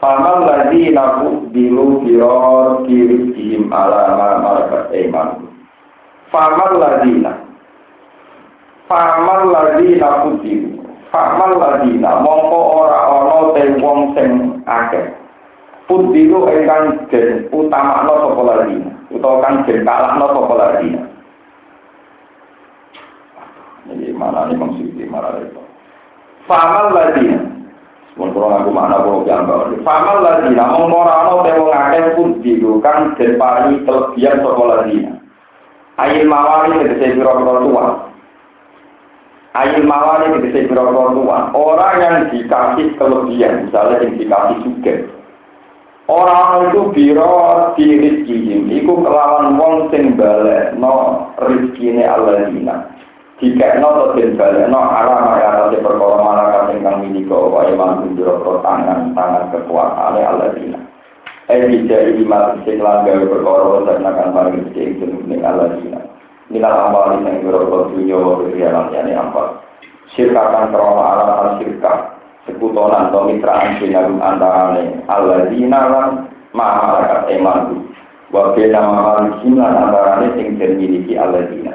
[0.01, 5.47] Famal lagi naku bilu biror kiri jim ala malakat eman.
[6.33, 7.39] Famal lagi nak.
[8.89, 10.83] Famal lagi naku bilu.
[11.13, 12.19] Famal lagi nak.
[12.19, 15.07] Mongko ora ono te wong sing akeh.
[15.85, 18.92] Pudilu engkang den utama no sopo lagi.
[19.13, 20.89] Utawa kang den kalah no sopo lagi.
[23.85, 25.61] Jadi mana nih maksudnya mana itu?
[26.49, 27.29] Famal lagi.
[28.17, 29.69] Mun kula ngaku makna kula piyambak.
[29.85, 33.37] Famal lagi namun ora ana te pun dilukan den
[33.85, 35.13] kelebihan saka ladina.
[36.01, 37.85] Ayil mawali tegese pira-pira tua.
[39.53, 41.37] Ayil mawali tegese pira-pira tua.
[41.53, 44.93] Orang yang dikasih kelebihan, misalnya yang dikasih juga.
[46.11, 48.35] Orang itu biro di rizki
[48.83, 52.51] iku kelawan wong sing balik no rizkine Allah
[53.39, 54.35] jika no den
[54.67, 60.51] no arah maya atas perkara mana kang miliko wa iman tunjuro tangan tangan kekuasaan Allah
[60.59, 60.79] dina.
[61.47, 66.03] Eh bisa iman sing langgar perkara dan akan mari sing ning Allah dina.
[66.51, 67.63] Nila amal sing biro
[67.95, 69.59] dunya wa riyalan yani ampal.
[70.19, 72.12] Sirkakan krono alasan sirka
[72.47, 76.07] sekutonan atau mitraan sinagum antarane Allah dina lan
[76.51, 77.59] masyarakat iman.
[78.33, 81.73] Wa bela mamal sinan antarane sing dimiliki Allah dina.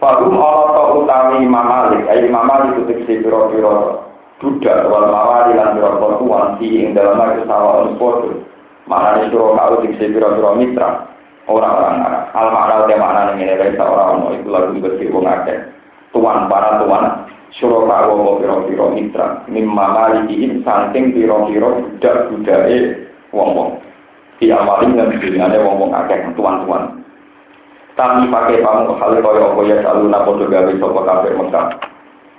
[0.00, 4.00] Fagum Allah to utawi Imam Malik, ayi Imam Malik itu tegesi piro-piro
[4.40, 8.32] budak wal mawari lan pira-pira tuan si ing dalam itu sawa padha
[8.88, 10.90] maknane sira kau dikse pira-pira mitra.
[11.50, 12.24] Orang-orang Arab.
[12.36, 14.26] Al makna te makna ning ngene wae ora ono.
[14.38, 15.26] Iku lagu dikse wong
[16.10, 17.04] tuan para tuan
[17.58, 22.78] kau wong pira-pira mitra mimma maliki saking pira-pira budak budake
[23.34, 23.82] wong-wong
[24.38, 27.02] di awalin dan dunyane wong-wong akeh tuan-tuan
[27.98, 31.66] tapi pakai kamu hal kaya apa ya selalu napo gawe sapa kabeh Mekah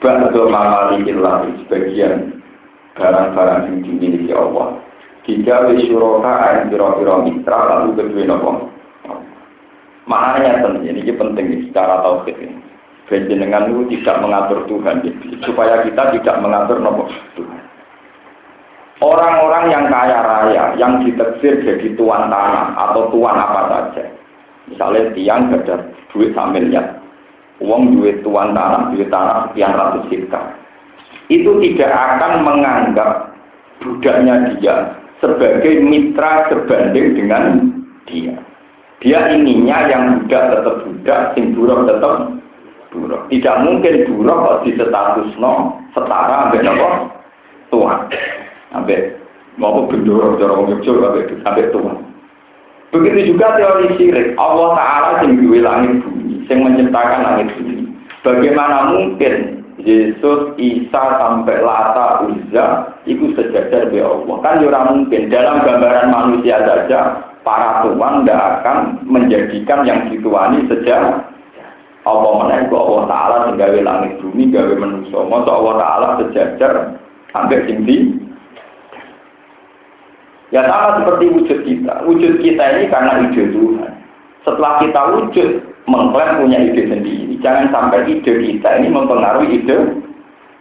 [0.01, 2.41] Ba'du mamali ilahi sebagian
[2.97, 4.81] barang-barang yang dimiliki Allah.
[5.29, 8.51] Jika wisyuroka ayan biro-biro mitra lalu kedua nopo.
[10.09, 12.70] Maknanya ini penting secara tauhid ini.
[13.11, 15.03] Dengan itu tidak mengatur Tuhan,
[15.43, 17.59] supaya kita tidak mengatur nopo Tuhan.
[19.03, 24.07] Orang-orang yang kaya raya, yang diteksir jadi tuan tanah atau tuan apa saja.
[24.71, 27.01] Misalnya tiang ada duit sambilnya,
[27.59, 30.55] uang duit tuan tanah, duit tanah sekian ratus hektar.
[31.27, 33.35] Itu tidak akan menganggap
[33.83, 37.43] budaknya dia sebagai mitra sebanding dengan
[38.07, 38.37] dia.
[39.01, 42.40] Dia ininya yang budak tetap budak, sing buruk tetap
[42.91, 43.27] buruk.
[43.31, 46.87] Tidak mungkin buruk kok di status no setara sampai nopo
[47.71, 47.99] tuan.
[48.71, 49.15] Sampai
[49.59, 51.11] mau gendoro, jorong jogjo
[51.43, 51.97] sampai tuan.
[52.91, 54.35] Begitu juga teori sirik.
[54.35, 57.87] Allah Ta'ala yang langit bumi yang menciptakan langit bumi.
[58.21, 64.35] Bagaimana mungkin Yesus, Isa, sampai Lata, Uzza, itu sejajar di Allah.
[64.45, 65.31] Kan ya mungkin.
[65.31, 68.77] Dalam gambaran manusia saja, para tuan tidak akan
[69.07, 70.67] menjadikan yang dituani
[72.01, 75.21] sejak Allah menaik Allah Ta'ala gawe langit bumi, gawe manusia.
[75.21, 76.73] Masa Allah Ta'ala sejajar
[77.29, 78.17] sampai tinggi.
[80.51, 81.93] Ya sama seperti wujud kita.
[82.03, 83.91] Wujud kita ini karena ide Tuhan.
[84.43, 85.49] Setelah kita wujud,
[85.87, 87.39] mengklaim punya ide sendiri.
[87.39, 89.77] Jangan sampai ide kita ini mempengaruhi ide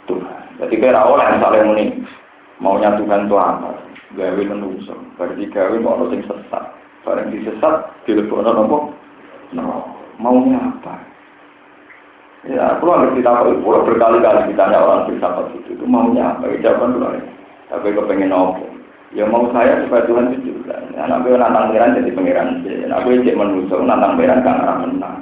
[0.07, 0.41] Tuhan.
[0.61, 1.85] Jadi kira oleh misalnya muni
[2.61, 3.81] maunya Tuhan itu apa?
[4.15, 4.95] Gawe menungso.
[5.17, 6.65] Berarti gawe mau sing sesat.
[7.01, 8.93] Barang disesat, dilebokno nopo?
[9.57, 11.10] No, maunya apa?
[12.49, 16.49] Ya, aku harus kita pulau berkali-kali ditanya orang filsafat itu, itu maunya apa?
[16.65, 17.21] Jawaban dulu.
[17.69, 18.65] Tapi kepengen nopo?
[19.11, 20.79] Ya mau saya supaya Tuhan itu juga.
[20.97, 22.63] Anak gue nantang pangeran jadi pangeran.
[22.87, 25.17] Anak gue cek manusia nantang pangeran kan menang.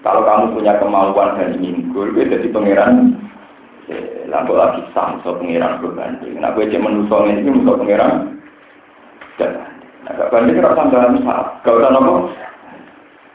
[0.00, 3.20] Kalau kamu punya kemauan dan ingin gue, gue jadi pangeran.
[4.26, 6.40] Lalu lagi sam, so pangeran berbanding.
[6.40, 8.12] Anak gue cek manusia ini musuh pangeran.
[9.36, 9.70] Jangan.
[10.08, 11.46] Agak banding rasa dalam saat.
[11.62, 12.32] Gak usah nopo.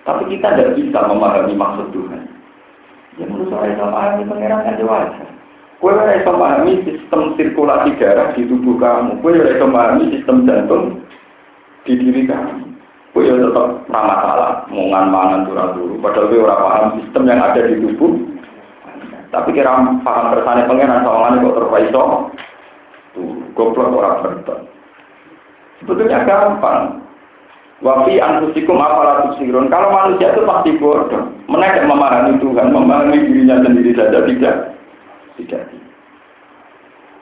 [0.02, 2.31] Tapi kita tidak bisa memahami maksud Tuhan.
[3.22, 5.30] Ya menurut saya sama ini pangeran aja wajar.
[5.78, 9.22] Kue ora memahami sistem sirkulasi darah di tubuh kamu.
[9.22, 11.06] Kue ora iso memahami sistem jantung
[11.86, 12.66] di diri kamu.
[13.14, 15.94] Kue ya tetap ramah salah, mungan mangan turun dulu.
[16.02, 18.14] Padahal kue ora paham sistem yang ada di tubuh.
[19.30, 19.70] Tapi kira
[20.02, 22.04] paham bersane pengenan soalnya kok terpaiso.
[23.12, 24.60] Tuh, goblok orang berton.
[25.84, 27.01] Sebetulnya gampang.
[27.82, 29.66] Wafi anfusikum apalah tusirun.
[29.74, 31.34] Kalau manusia itu pasti bodoh.
[31.50, 34.56] Mereka memahami Tuhan, memahami dirinya sendiri saja tidak
[35.42, 35.66] tidak.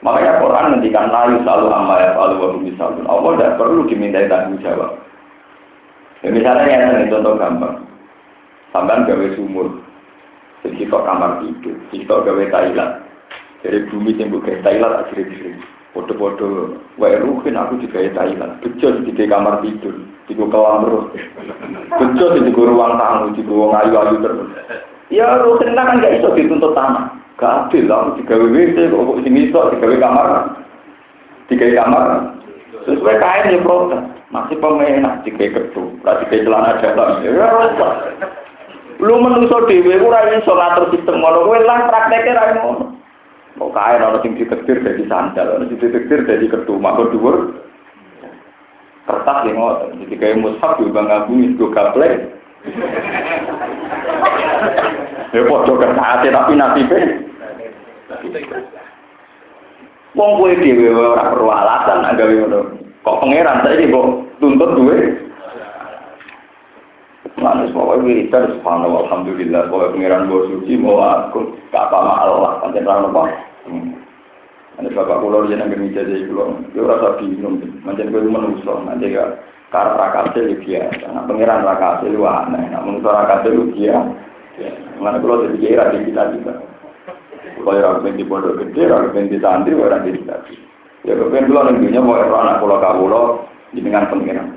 [0.03, 3.07] Makanya Quran nantikan layu selalu amma ya falu wa misalun.
[3.07, 4.99] Allah tidak perlu dimintai tanggung jawab.
[6.23, 7.75] Ya, misalnya yang contoh gampang.
[8.75, 9.79] Sampai gawe sumur.
[10.63, 11.75] Jadi kok kamar tidur.
[11.91, 12.93] Kita gawe Thailand.
[13.63, 15.55] Dari bumi yang bukan Thailand akhirnya
[15.89, 18.61] Foto-foto wae ruhin aku juga ya Thailand.
[18.61, 19.97] Bejo di kamar tidur,
[20.29, 21.05] di kolam terus.
[21.97, 24.49] Bejo di ruang tamu, di ruang ayu-ayu terus.
[25.09, 27.09] Ya ruhin kan gak iso dituntut tanah.
[27.41, 30.27] Gak adil lah, digawe WC, kok sing iso digawe kamar.
[31.49, 32.05] Digawe kamar.
[32.85, 34.03] Sesuai kain ya protes.
[34.29, 37.25] Masih pemenak digawe kertu, ora digawe celana dalam.
[37.25, 37.93] Ya rusak.
[39.01, 42.98] Lu menuso dhewe ora iso ngatur sistem ngono, kowe lah prakteke ra ngono.
[43.59, 47.35] Kok kain ana sing ditetir dadi sandal, ana sing ditetir dadi kertu, mako dhuwur.
[49.03, 52.13] Kertas yang ngoten, jadi kayak mushaf juga ngabungi, gue gaplek,
[55.29, 57.05] Ya padha kertas tapi nasibnya
[60.17, 62.59] Wong kowe dhewe ora perlu alasan gawe ngono.
[63.05, 64.07] Kok pangeran saiki kok
[64.41, 64.97] tuntut duwe?
[67.37, 72.83] Manus mau wiridan subhanallah alhamdulillah bahwa pangeran bos suci mau aku gak apa Allah pancen
[72.83, 73.48] ra apa.
[74.79, 79.43] Ada bapak yang nggak bisa jadi kulo, dia rasa bingung, macam gue menusuk, nanti gak
[79.75, 83.99] karena rakasnya dia, nah pangeran rakasnya lu aneh, nah menusuk rakasnya lu dia,
[85.03, 86.63] mana kulo jadi kira di kita juga.
[87.59, 90.55] Kaya orang di pondok gede, orang di santri, orang di santri.
[91.03, 93.21] Ya kepen kula ning dunya mau anak kula kawula
[93.75, 94.47] jenengan pengiran.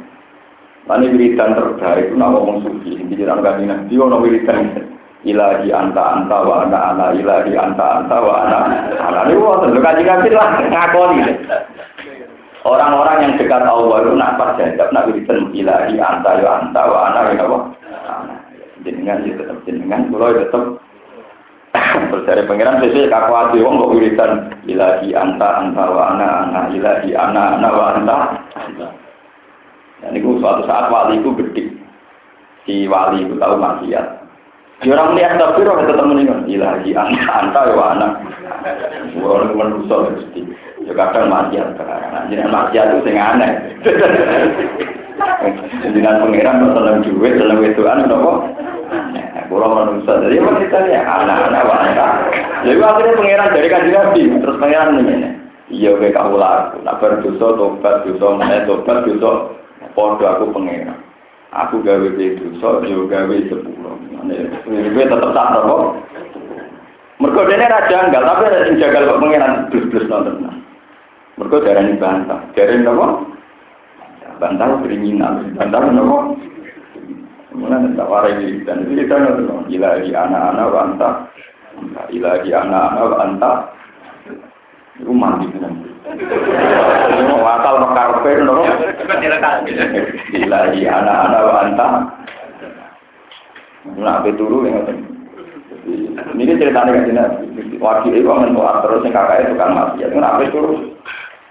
[0.90, 4.91] Lan wiridan terbaik itu nama wong suci, sing dijelang kanjeng Nabi ono wiridan.
[5.23, 8.59] Ilahi anta anta wa ana ana ilahi anta anta wa ana
[8.99, 11.18] ana ini wah tentu kaji kaji lah ngakoni
[12.66, 16.99] orang-orang yang dekat Allah itu nak pas jadab nak wiridan ilahi anta ya anta wa
[17.11, 17.59] ana ya apa?
[18.83, 20.64] Jenengan ya tetap jenengan kalau tetap.
[21.73, 24.33] Terus dari pangeran sesuai kaku hati wong kok wiridan
[24.66, 28.16] ilahi anta anta wa ana ana ilahi ana ana wa anta.
[30.03, 31.64] Dan itu suatu saat wali itu gede.
[32.66, 34.22] Si wali itu tahu maksiat
[34.83, 36.43] Ya lihat tapi orang tetap meninggal.
[36.51, 38.12] Ilahi anak anta ya anak.
[39.22, 40.43] Orang manusia mesti.
[40.83, 42.26] Ya kadang maksiat sekarang.
[42.26, 43.53] Jadi maksiat itu sing aneh.
[45.83, 48.43] Jangan pangeran seneng duit, seneng wedoan, nopo.
[49.53, 52.07] Kalau manusia, jadi apa kita ya anak-anak wanita.
[52.64, 55.28] Jadi akhirnya pangeran dari kajian nabi, terus pangeran ini.
[55.72, 56.76] Iya, kayak kamu laku.
[56.83, 59.30] Nak berdosa, tobat, dosa, mana tobat, dosa.
[59.93, 60.99] Podo aku pangeran.
[61.53, 62.09] Aku gawe
[62.59, 64.11] so yo gawe sepuluh.
[64.23, 65.99] Gue tetap tak nopo.
[67.23, 70.62] Mereka ini raja enggak, tapi ada yang jaga kok pengiran plus-plus nonton.
[71.39, 72.41] Mereka darah ini bantah.
[72.55, 73.07] Darah ini nopo.
[74.43, 76.35] Bantah beringinan, bantah nopo.
[77.53, 79.70] Kemudian tak warai dan itu kita nonton.
[79.70, 81.14] Ilahi anak-anak bantah.
[82.11, 83.57] Ilahi anak-anak bantah.
[84.99, 85.91] Itu mandi nanti.
[86.11, 88.66] Ini wakal mekarpe, nopo.
[90.35, 91.93] Ilahi anak-anak bantah.
[93.83, 94.95] Nah, apa turu yang ngerti.
[96.39, 97.33] Ini ceritanya kan jelas.
[97.83, 100.11] Wakil itu akan mau terus yang kakaknya tukang maksiat.
[100.14, 100.74] Ini apa turu?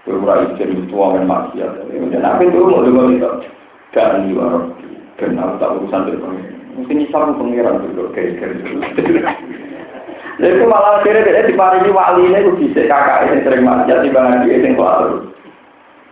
[0.08, 1.70] Kurang istri itu akan maksiat.
[1.92, 3.28] Dan apa turu mau juga bisa.
[3.92, 4.72] Dan warung.
[5.20, 6.34] Dan aku tak urusan dengan
[6.72, 8.40] Mungkin nyesal pengiran dulu kayak
[10.40, 14.56] Jadi malah akhirnya dia diparingi wali ini bisa kakak yang sering maksiat di bawah dia
[14.56, 15.28] yang kuat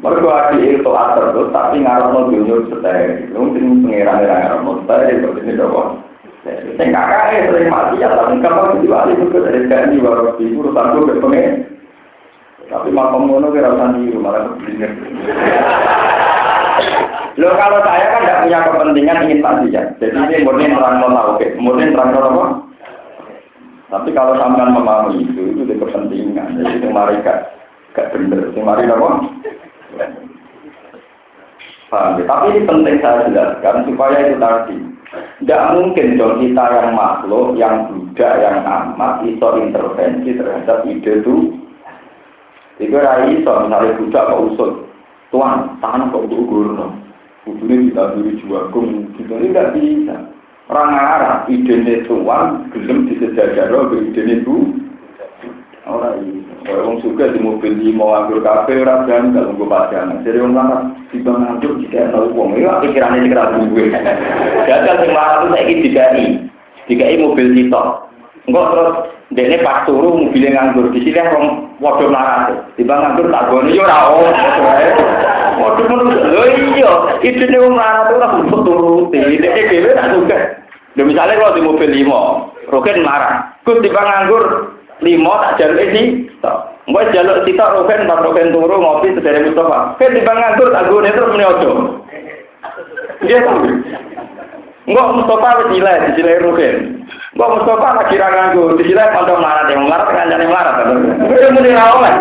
[0.05, 4.77] Mereka lagi itu atur tuh, tapi ngarep mau dunia setelah mungkin pengiran yang ngarep mau
[4.85, 6.10] setelah itu ini doang.
[6.49, 11.09] Sing kakake sering mati ya tapi kapan diwali juga dari kani baru di urusan gue
[11.13, 11.55] berpengen.
[12.71, 14.93] Tapi makom ngono kira usah di malah keblinger.
[17.37, 19.83] Lo kalau saya kan tidak punya kepentingan ingin ya.
[19.99, 22.45] Jadi ini murni terang tahu, oke, murni terang apa?
[23.91, 26.63] Tapi kalau sampean memahami itu, itu di kepentingan.
[26.63, 27.51] Jadi itu mari gak,
[27.99, 28.55] gak bener.
[28.55, 29.09] Itu mari apa?
[31.91, 32.25] Paham ya?
[32.31, 34.77] Tapi ini penting saya jelaskan supaya itu tadi.
[35.11, 41.59] Tidak mungkin dong kita yang makhluk, yang budak, yang amat, itu intervensi terhadap ide itu.
[42.79, 44.71] Itu rai iso, misalnya budak kok usul.
[45.35, 46.87] Tuan, tangan kok untuk gurno.
[47.43, 50.17] Kudune kita duri juagung, gitu ini nggak bisa.
[50.71, 54.57] Orang arah, ide tuan, gelem disejajar, ide itu.
[55.91, 56.41] Orang ini.
[56.63, 60.23] Kalau orang suka di mobil mau ambil kafe, orang jangan kalau gue.
[60.23, 60.77] Jadi orang lama
[61.11, 63.85] di bang ngantuk jika tahu uang, itu pikirannya dikira gue.
[64.71, 66.23] Gagal sing marah itu saya ini dikai,
[66.87, 67.83] dikai mobil kita.
[68.47, 68.93] Enggak terus
[69.35, 71.47] dia ini pas turu mobilnya nganggur di sini orang
[71.83, 72.55] waduh marah.
[72.79, 74.21] Di bang nganggur tak gue yo rao.
[75.59, 76.93] Waduh menurut lo iya,
[77.25, 79.19] itu nih orang marah tuh orang turuti.
[79.43, 80.39] Dia dewe tak suka.
[80.99, 83.59] Dan misalnya kalau di mobil limo, Roken marah.
[83.67, 84.45] Gus di bang nganggur
[85.01, 86.31] limo tak jalur ini
[86.91, 89.95] Mbak jaluk kita roken, tak roken turu ngopi dari Mustafa.
[90.01, 91.71] Kan di ngantur tak gue terus menyojo.
[93.29, 93.63] Dia tahu.
[94.91, 96.77] Enggak Mustafa wis nilai di sini roken.
[97.37, 100.89] Enggak Mustafa lagi ra nganggur, di sini pantau marah yang marah kan jane marah kan.
[101.31, 102.13] Kuwi muni ra oleh.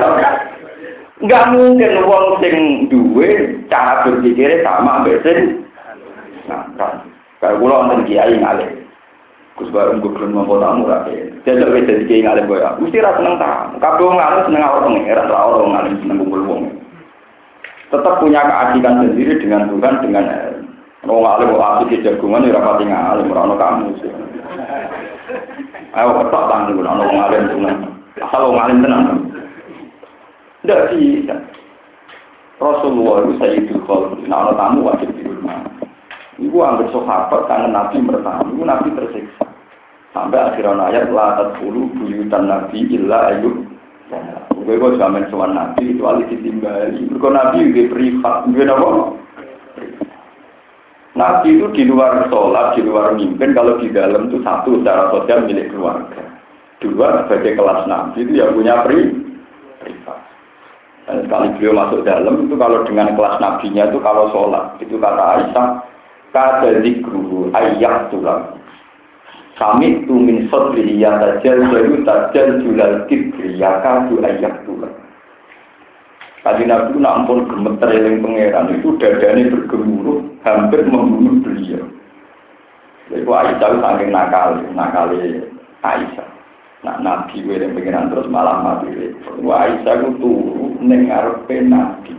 [1.23, 2.55] Enggak mungkin wong sing
[2.93, 5.65] duwe cara berpikir sama mbek sing
[6.45, 7.09] nah, kan.
[7.41, 8.78] Kalau kula wonten kiai ngalih.
[9.60, 11.36] Gus bareng gue belum ngomong tamu rapi.
[11.43, 12.60] Jadi lebih jadi kayak ngalim gue.
[12.80, 14.07] Mesti rasa seneng tamu.
[14.07, 16.64] Wong ngalim seneng awal pengiran, ra orang ngalim seneng kumpul wong.
[17.91, 20.26] Tetap punya keadilan sendiri dengan Tuhan dengan
[21.03, 23.91] Wong ngalim kok asik jagungan ya rapati ngalim ora ono kamu.
[25.99, 27.78] Ayo ketok tangan gue ono ngalim seneng.
[28.24, 28.80] Asal wong ngalim.
[30.64, 31.36] Tidak bisa.
[32.60, 34.28] Rasulullah itu Sayyidul Khalid.
[34.28, 35.64] Nah, tamu wajib di rumah.
[36.39, 39.47] Ibu ambil sahabat karena Nabi bertamu, Nabi tersiksa.
[40.10, 43.62] Sampai akhirnya ayat la tadkhulu buyutan Nabi illa ayub.
[44.66, 47.10] Gue gue zaman soal Nabi itu alih ditinggali.
[47.10, 48.89] Mereka Nabi gue privat, gue apa?
[51.18, 55.45] Nabi itu di luar sholat, di luar mimpin, kalau di dalam itu satu secara sosial
[55.45, 56.22] milik keluarga.
[56.80, 59.14] Dua sebagai kelas Nabi itu yang punya pri
[59.84, 60.20] privat.
[61.10, 65.24] Dan sekali beliau masuk dalam itu kalau dengan kelas nabinya itu kalau sholat itu kata
[65.41, 65.68] Aisyah
[66.30, 68.59] kada zikruhu ayyak tulang.
[69.60, 74.95] Kami tu min sodri yang tajal jalu tajal julal kibri ya kadu ayyak tulang.
[76.39, 81.84] Tadi Nabi nak ampun gemeter yang pangeran itu dadanya bergemuruh hampir membunuh beliau.
[83.12, 85.12] Iku Aisyah saking nakal, nakal
[85.84, 86.30] Aisyah.
[86.80, 89.12] Nah, Nabi gue yang pengiran terus malah mati.
[89.43, 92.16] Wah, Aisyah itu turu ning ngarepe Nabi.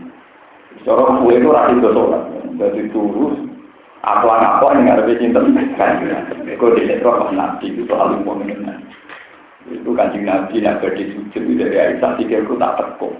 [0.84, 2.22] Cara kue itu ra itu sholat.
[2.60, 3.49] Jadi turu
[4.00, 6.00] apa-apa ning ngarepe sinten kan.
[6.56, 8.80] Kok dene roh Nabi itu selalu mengenal.
[9.68, 13.12] Itu kanjeng Nabi nak badhe sujud dari Aisyah sikilku tak teko.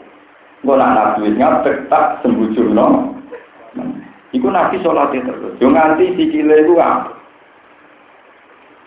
[0.65, 3.17] Gue nak Nabi ngapet tak sembujurno.
[4.33, 5.61] Iku Nabi sholatnya terus.
[5.61, 7.13] Yo nganti sikile itu apa?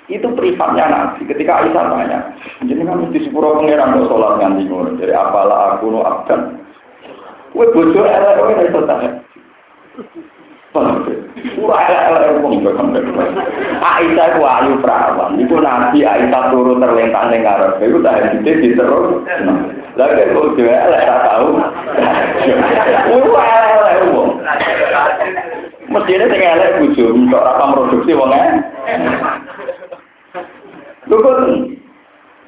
[0.09, 1.29] Itu privatnya Nabi.
[1.29, 2.19] Ketika Aisyah tanya,
[2.65, 4.97] jadi kan mesti sepuro pengiran kok sholat nganti ngono.
[4.97, 6.57] Jadi apalah aku no abdan.
[7.53, 8.81] Kue bojo elek kowe iso
[10.73, 10.89] kok
[13.83, 15.35] Aisyah ku ayu perawan.
[15.35, 17.83] Iku Nabi Aisyah turun terlentang ning ngarep.
[17.83, 19.27] Iku tak hadite diterus.
[19.99, 21.47] Lah kok bojo elek tak tahu.
[23.11, 23.43] Ora
[23.75, 24.29] elek wong.
[25.91, 28.31] Mestinya sing elek bojo, untuk apa produksi wong
[31.03, 31.75] Lukun,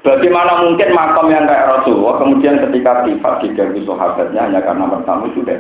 [0.08, 5.60] bagaimana mungkin makam yang kayak Rasulullah kemudian ketika sifat diganggu sahabatnya hanya karena bertamu sudah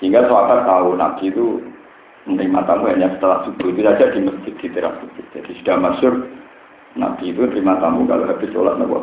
[0.00, 1.60] sehingga sahabat tahu Nabi itu
[2.26, 5.24] menerima tamu hanya setelah subuh itu saja di masjid di teras masjid.
[5.34, 6.14] Jadi sudah masyur
[6.98, 8.00] Nabi itu menerima tamu.
[8.10, 8.98] Kalau habis sholat nabi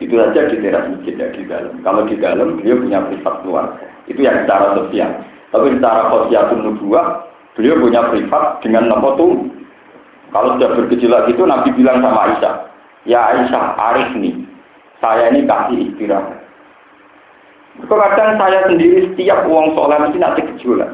[0.00, 1.74] itu saja di teras masjid ya di dalam.
[1.84, 3.86] Kalau di dalam beliau punya privat keluarga.
[4.08, 5.10] Itu yang secara sosial.
[5.52, 7.06] Tapi secara sosial nubuah
[7.56, 9.58] beliau punya privat dengan nama tuh
[10.28, 12.54] kalau sudah bergejolak itu Nabi bilang sama Aisyah,
[13.08, 14.36] ya Aisyah, arif nih,
[15.00, 16.36] saya ini kasih istirahat.
[17.88, 20.92] Kadang saya sendiri setiap uang sholat mesti nanti gejolak.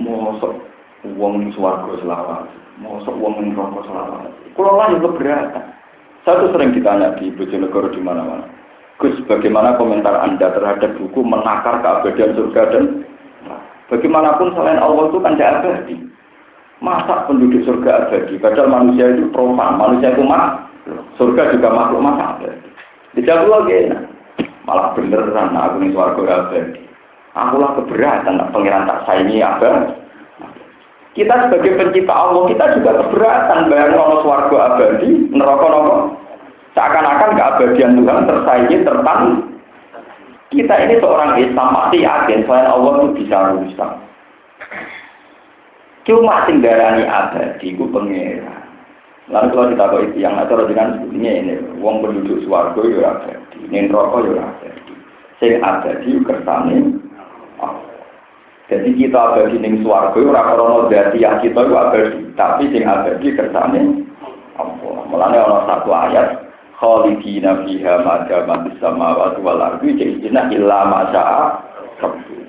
[0.00, 0.56] Mosok
[1.04, 2.48] uang ini suarga selawat,
[2.80, 4.30] mosok uang ini rokok selawat.
[4.56, 5.66] Kalau lah itu keberatan.
[6.22, 8.46] Saya tuh sering ditanya di Bojonegoro di mana-mana.
[9.02, 12.84] Gus, bagaimana komentar Anda terhadap buku menakar keabadian surga dan
[13.90, 15.96] bagaimanapun selain Allah itu kan tidak abadi.
[16.78, 18.38] Masa penduduk surga abadi?
[18.38, 20.70] Padahal manusia itu profan, manusia itu mak,
[21.18, 22.68] surga juga makhluk masa abadi.
[23.18, 23.80] Tidak lagi,
[24.62, 26.91] malah beneran aku ini suarga abadi.
[27.32, 29.96] Aku lah keberatan, pengiran tak saingi abadi.
[31.12, 35.96] Kita sebagai pencipta Allah, kita juga keberatan bayang nono suarga abadi, neraka nono.
[36.72, 39.22] Seakan-akan keabadian Tuhan tersaingi, tertang.
[40.52, 43.90] Kita ini seorang Islam, pasti yakin selain Allah itu bisa rusak.
[46.08, 48.60] Cuma sing darani abadi ku pangeran.
[49.32, 53.56] Lalu kalau kita kok itu yang acara dengan sebutnya ini, wong penduduk suwargo ya abadi,
[53.70, 54.92] ini rokok ya abadi.
[55.40, 57.01] Sing abadi kersane
[58.70, 63.28] Jadi kita abadi ning suwargo ora krana dadi yang kita itu abadi, tapi sing abadi
[63.36, 63.80] kersane
[64.56, 64.96] Allah.
[65.12, 66.28] Mulane ana satu ayat
[66.80, 71.00] khalidina fiha ma dama bis samawati wal ardi jadi illa ma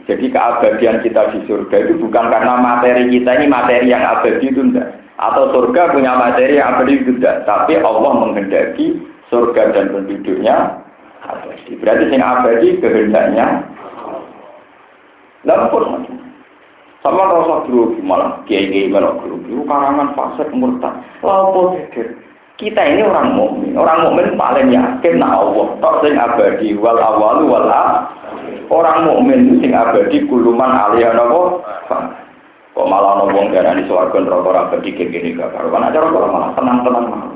[0.04, 4.60] jadi keabadian kita di surga itu bukan karena materi kita ini materi yang abadi itu
[4.60, 5.00] enggak.
[5.16, 7.48] Atau surga punya materi yang abadi itu enggak.
[7.48, 9.00] Tapi Allah menghendaki
[9.32, 10.84] surga dan penduduknya
[11.24, 11.72] abadi.
[11.80, 13.48] Berarti yang abadi kehendaknya.
[15.44, 16.08] Lampun
[17.04, 22.16] sama rasa grogi malah kiai-kiai malah grogi karangan fase murtad lalu pikir
[22.56, 27.44] kita ini orang mukmin orang mukmin paling yakin nah Allah tok sing abadi wal awal
[27.44, 27.68] wal
[28.72, 31.62] Orang mukmin sing abadi kuluman aliyah napa?
[32.74, 35.70] Kok malah ana wong darani swarga neraka abadi kene gak karo.
[35.70, 37.30] Kan acara kok malah tenang-tenang malah.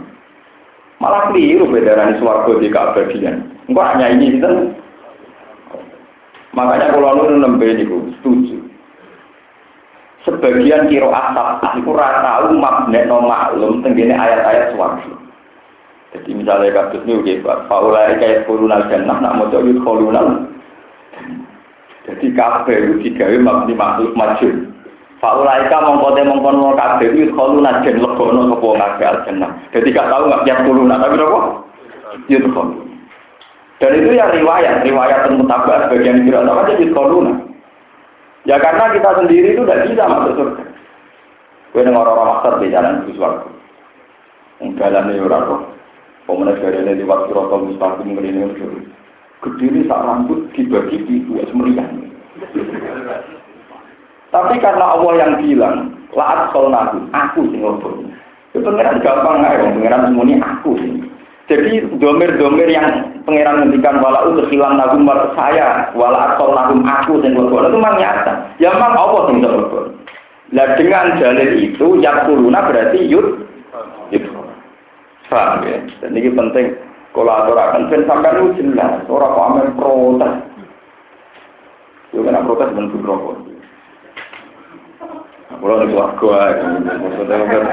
[0.97, 3.35] Malah keliru bedarani swarga di keabadian.
[3.69, 4.51] Engko hanya ini itu.
[6.57, 8.57] Makanya kalau nu nembe niku setuju.
[10.25, 15.13] Sebagian kiro asap, aku rata tahu no maklum tenggine ayat-ayat swarga.
[16.17, 20.47] Jadi misalnya kasus ini udah, Paulai kayak kolonal jannah, nak mau jadi kolonal
[22.07, 24.71] jadi kafe itu digawe mabni makhluk majul.
[25.19, 29.51] Faulaika mongkote mongkon kafe itu kalau najen legono kepo ngabe aljannah.
[29.75, 31.39] Jadi gak tahu nggak tiap kuluna tapi apa?
[32.31, 32.86] Itu.
[33.77, 37.45] Dan itu ya riwayat, riwayat mutabar bagian kira apa jadi koluna.
[38.49, 40.63] Ya karena kita sendiri itu tidak bisa masuk surga.
[41.75, 43.49] Gue dengar orang master di jalan ke suaraku.
[44.81, 45.61] Jalan ini orang kok.
[46.25, 48.51] Pemenang dari ini lewat surau mustaqim ini
[49.37, 52.09] Kediri sak rambut dibagi di dua semerian.
[54.33, 58.01] Tapi karena Allah yang bilang, laat nabi, aku sing ngobrol.
[58.51, 60.97] Itu pengiran gampang aja, pengiran semuanya aku sih.
[61.47, 67.39] Jadi domir-domir yang pengiran ngendikan wala untuk hilang nagum saya, wala atau nagum aku sing
[67.39, 68.51] ngobrol itu memang nyata.
[68.59, 69.95] Ya memang Allah sing ngobrol.
[70.51, 73.47] Nah dengan dalil itu yang turuna berarti yud,
[74.11, 74.23] yud.
[75.27, 75.79] Paham ya?
[76.03, 76.71] Dan ini penting
[77.17, 80.33] kolaborasi ben sampai itu jelas orang amen protes
[82.13, 83.46] yo kena protes ben rokok
[85.47, 86.59] Kalau di suarga,
[86.99, 87.63] maksudnya kan,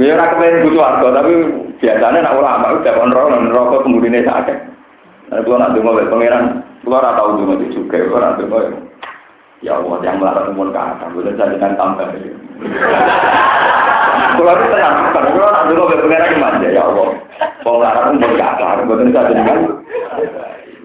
[0.00, 1.32] ya orang kepengen di suarga, tapi
[1.76, 4.58] biasanya nak ulama udah kontrol, rokok kemudian sakit.
[5.28, 8.64] Nah, itu nak dengar pangeran, itu orang tahu dengar itu juga, orang dengar.
[9.60, 12.08] Ya Allah, yang melarang umur kata, boleh jadi kan tambah.
[14.40, 17.08] Kalau itu tenang, kalau nak dengar pangeran gimana ya Allah,
[17.68, 19.58] mau melarang umur kata, boleh jadi kan.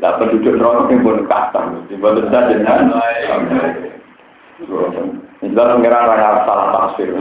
[0.04, 1.62] Nah, penduduk rokok yang pun kata,
[1.96, 2.92] boleh jadi kan.
[4.56, 7.12] Jelas pengiran raya salah tafsir.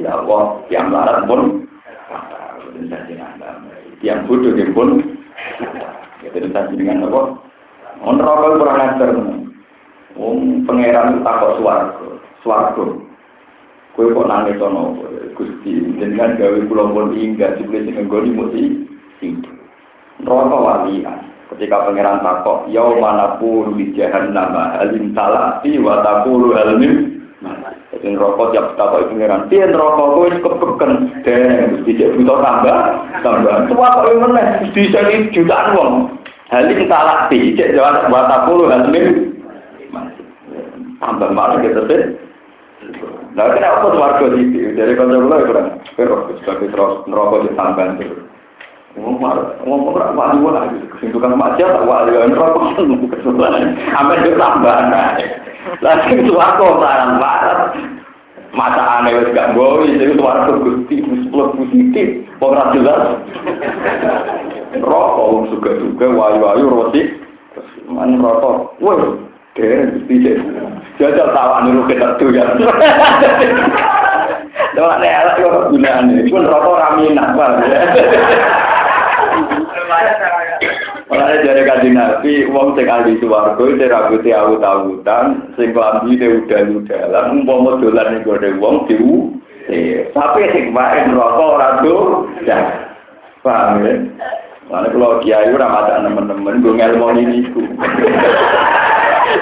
[0.00, 1.68] Ya Allah, yang larat pun
[4.00, 4.88] yang bodoh pun
[6.22, 7.20] itu tadi dengan apa?
[8.02, 9.10] Menerokok kurang ajar
[10.12, 12.08] Om pangeran takut suaraku,
[12.44, 12.84] suaraku.
[13.96, 15.00] Kue kok nangis ono,
[15.36, 18.64] gusti, dengan gawe pulau pun hingga jubli dengan gue dimuti,
[19.24, 19.52] itu.
[20.24, 21.31] Rokok walian.
[21.52, 23.92] Ketika pangeran takok, yau mana pun di
[24.32, 26.56] nama halim talati wa takulu.
[27.92, 30.92] Jadi rokok tiap takok itu pangeran, dia rokok gue kepeken,
[31.28, 32.78] dan dijak butuh tambah,
[33.20, 33.54] tambah.
[33.68, 34.64] Tua kok yang mana?
[34.72, 34.88] Di
[35.30, 35.92] jutaan wong.
[36.48, 38.72] Halim talati, dijak jawab wa takulu.
[41.02, 42.02] Tambah malah gitu sih.
[43.32, 44.76] Nah, kenapa gitu?
[44.76, 48.31] Dari kalau mulai kurang, pero sebagai terus neraka ditambah terus.
[48.96, 50.68] Ngomong ora wali wae
[51.00, 52.76] sing tukang maksiat tak wali wae rokok
[53.08, 54.92] kesuwen ame yo tambahan
[55.80, 57.72] lagi suwargo barang barat
[58.52, 63.16] mata aneh wis gak gowo iki suwargo gusti muspul positif ora jelas.
[64.72, 67.02] Rokok suka-suka wayu-wayu roti.
[67.88, 68.76] Man rokok.
[68.80, 69.20] Woi
[69.52, 70.32] Keren, gusti
[70.96, 72.44] jajal tawa niru kita tuh ya.
[74.72, 76.24] Doa nih, alat yo gunane.
[76.32, 77.60] Pun rokok raminah, Bang.
[81.12, 87.76] Mulane jare kanjeng Nabi, wong sing ahli swarga iki rambuté awut-awutan, sing klambine udan-udalan, umpama
[87.84, 89.36] dolan ning gone wong diu.
[90.16, 92.26] Tapi sing wae ora do.
[92.48, 92.88] Ya.
[93.42, 93.98] Paham ya?
[94.70, 97.60] Mana kalau kiai ora macam teman-teman, gue ngelmo ini ku.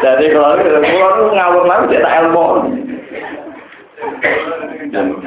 [0.01, 2.46] Jadi kalau kalau ngawur lagi tak ilmu.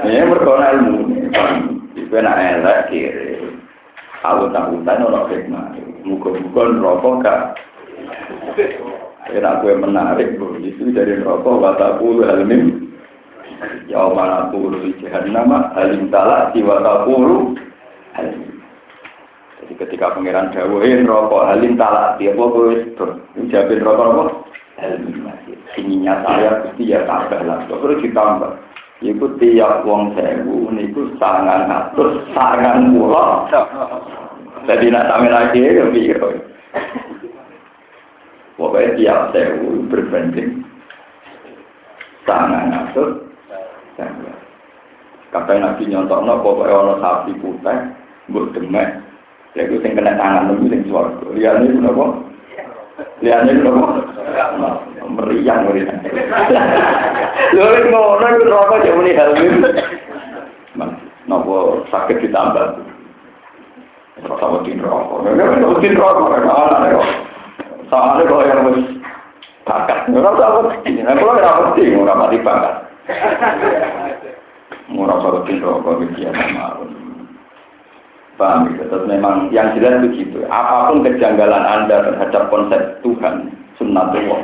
[0.03, 0.99] Ya berkona ilmu.
[1.93, 3.42] Itu enak elek kiri.
[4.23, 5.75] Awut-awutan orang hikmah.
[6.07, 7.41] Muka-muka rokok kak.
[9.31, 10.55] Enak gue menarik, bro.
[10.63, 12.87] Itu dari rokok, watakulu halmim.
[13.87, 17.55] Ya mana pulu di nama halim tala, si watakulu
[18.15, 18.63] halim.
[19.63, 22.95] Jadi ketika pangeran dawuhin rokok halim tala, dia apa gue
[23.39, 24.23] ucapin rokok apa?
[24.79, 25.55] Halim masih.
[25.79, 27.63] Inginnya saya pasti ya tambah lah.
[27.67, 28.51] Terus ditambah.
[29.03, 33.51] Iku tiap wong sewu, niku sangat ngatur, sangat pulau.
[34.63, 36.39] Jadi nak sampai lagi ya biro.
[38.55, 40.63] Pokoknya tiap sewu berbanding
[42.23, 43.27] sangat ngatur.
[45.35, 47.91] Kata nabi nyontok no, pokoknya ono sapi putih,
[48.31, 49.03] buat demek.
[49.51, 51.27] Jadi sing kena tangan lebih sing suarga.
[51.35, 52.05] Lihatnya itu apa?
[53.19, 53.87] Lihatnya itu apa?
[55.11, 55.99] Meriang meriang.
[57.51, 59.53] Lalu ngono itu rokok jadi ini helmin.
[61.27, 62.79] Nopo sakit ditambah.
[64.23, 65.27] Rasa wedi rokok.
[65.27, 66.39] Wedi rokok.
[67.91, 68.79] Soalnya kalau yang wis
[69.67, 70.07] bakat.
[70.07, 71.03] Rasa wedi.
[71.03, 72.75] Nah kalau ora wedi ora mati bakat.
[74.95, 76.31] Ora wedi rokok iki ya
[78.33, 78.89] Paham ya?
[78.89, 80.41] Terus memang yang jelas begitu.
[80.49, 84.41] Apa pun kejanggalan Anda terhadap konsep Tuhan, sunnatullah.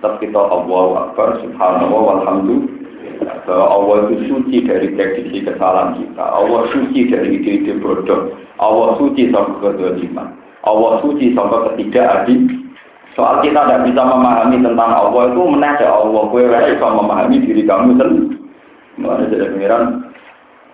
[0.00, 3.44] Tetap kita Allah Akbar, Subhanallah, Walhamdulillah.
[3.44, 6.24] Bahwa Allah itu suci dari prediksi kesalahan kita.
[6.24, 8.32] Allah suci dari ide-ide bodoh.
[8.56, 10.40] Allah suci sampai kedoliman.
[10.64, 12.48] Allah suci sampai ketidakadil.
[13.12, 16.22] Soal kita tidak bisa memahami tentang Allah itu menada Allah.
[16.32, 18.40] Kue bisa memahami diri kamu sendiri.
[19.04, 19.84] Mulai dari pengiran.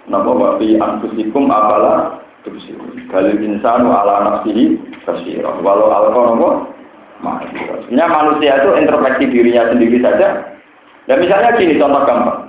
[0.07, 2.23] Napa wafi anfusikum apalah
[3.11, 5.59] Galil insanu ala nafsihi basirah.
[5.67, 6.76] Walau nopo
[7.87, 10.29] Sebenarnya manusia itu introspeksi dirinya sendiri saja.
[11.07, 12.41] Dan misalnya gini contoh gampang.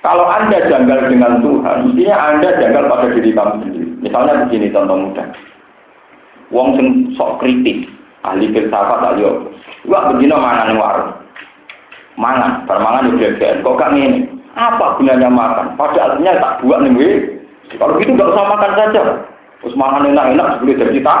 [0.00, 3.86] Kalau Anda janggal dengan Tuhan, mestinya Anda janggal pada diri kamu sendiri.
[4.00, 5.26] Misalnya begini contoh mudah.
[6.48, 6.86] Wong sing
[7.20, 7.84] sok kritis,
[8.24, 9.44] ahli filsafat ahli apa.
[9.84, 11.12] Wah begini mangan warung.
[12.16, 14.24] Mangan, permangan di Kok kan ini?
[14.56, 15.78] Apa gunanya makan?
[15.78, 17.38] Pada artinya tak buat nih
[17.78, 19.02] kalau gitu nggak usah makan saja.
[19.62, 21.16] Terus makan enak-enak sebelum jadi kita.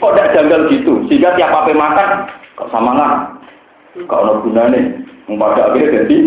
[0.00, 0.92] Kok tidak janggal gitu?
[1.08, 2.08] Sehingga tiap apa makan,
[2.60, 3.14] kok sama nggak?
[4.10, 4.80] Kalau ada gunanya,
[5.24, 6.18] pada akhirnya jadi,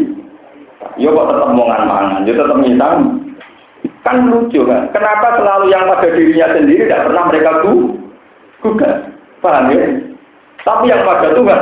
[0.98, 2.88] ya kok tetap mau mangan, ya tetap minta.
[4.02, 4.90] Kan lucu kan?
[4.96, 7.52] Kenapa selalu yang pada dirinya sendiri tidak pernah mereka
[8.64, 8.96] gugat?
[9.44, 9.84] Paham ya?
[10.66, 11.62] Tapi yang pada Tuhan,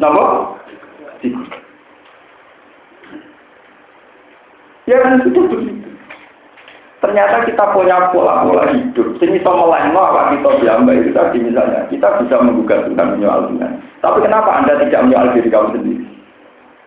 [0.00, 0.22] kenapa?
[4.86, 5.85] Ya kan sudah begitu.
[7.06, 9.14] Ternyata kita punya pola-pola hidup.
[9.22, 11.86] Sini kita melengno apa kita diambil itu tadi misalnya.
[11.86, 13.78] Kita bisa menggugat Tuhan menyoal Tuhan.
[14.02, 16.02] Tapi kenapa Anda tidak menyoal diri kamu sendiri?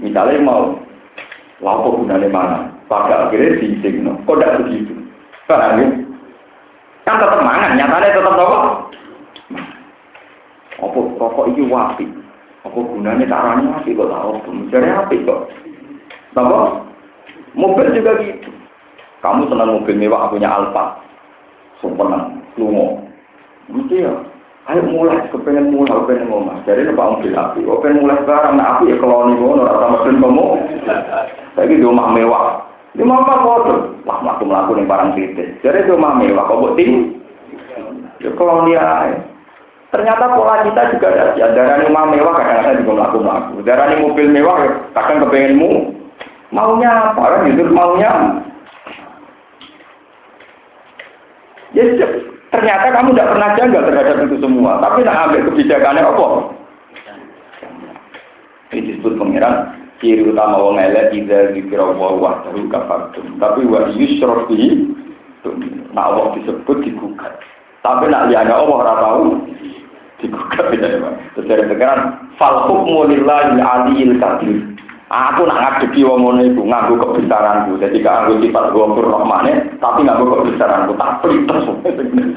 [0.04, 0.76] Misalnya mau
[1.64, 2.60] lapo gunanya mana?
[2.92, 4.20] Pada akhirnya diising, no.
[4.28, 4.92] kok tidak begitu?
[5.48, 5.88] Paham ya?
[7.08, 8.60] Kan tetap mangan, nyatanya tetap apa?
[10.84, 12.06] Apa rokok itu wapi?
[12.68, 14.32] Apa gunanya caranya wapi kok tahu?
[14.52, 15.48] Mencari api kok.
[16.36, 16.60] Kenapa?
[17.56, 18.59] Mobil juga gitu.
[19.20, 20.96] Kamu senang mobil mewah, punya Alfa.
[21.84, 23.04] Sumpenang, lungo.
[23.68, 24.14] Mesti ya.
[24.70, 26.62] Ayo mulai, kepengen mulai, kepengen ngomong.
[26.64, 27.66] Jadi ini mobil api.
[27.66, 30.46] Kepengen mulai sekarang, nah api ya kalau nih ngono, rasa mesin kamu.
[31.58, 32.64] Saya di rumah mewah.
[32.94, 33.98] Di mana kotor?
[34.06, 35.50] Wah, melaku melaku nih barang titis.
[35.66, 36.86] Jadi di rumah mewah, kok bukti?
[38.20, 39.16] Ya kalau dia,
[39.90, 41.34] ternyata pola kita juga ada.
[41.40, 43.54] Ya, darah rumah mewah kadang-kadang juga melaku melaku.
[43.66, 44.58] Darah mobil mewah,
[44.94, 45.72] kadang kepengenmu.
[46.54, 47.22] Maunya apa?
[47.26, 48.10] Kan justru maunya
[51.78, 51.86] Ya,
[52.50, 54.82] ternyata kamu tidak pernah janggal terhadap itu semua.
[54.82, 56.26] Tapi nak ambil kebijakannya apa?
[58.70, 63.38] Ini disebut pengiran ciri utama wong elek ida dikira wa wahdahu kafartum.
[63.38, 64.94] Tapi wa yusrof bihi
[65.94, 67.38] nak Allah disebut digugat.
[67.86, 69.24] Tapi nak liane Allah ora tahu
[70.22, 72.66] digugat ya, Terus dari pengiran fal
[73.10, 74.18] lillahi aliyil.
[75.10, 77.82] Aku nak ngadepi wong ngono iku nganggo kebesaranku.
[77.82, 80.94] Jadi gak nganggo sifat ghafur rahmane, tapi nganggo kebesaranku.
[81.02, 81.66] Tak plites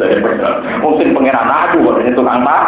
[0.81, 2.65] Wong sing pangeran aku kok itu tukang tak.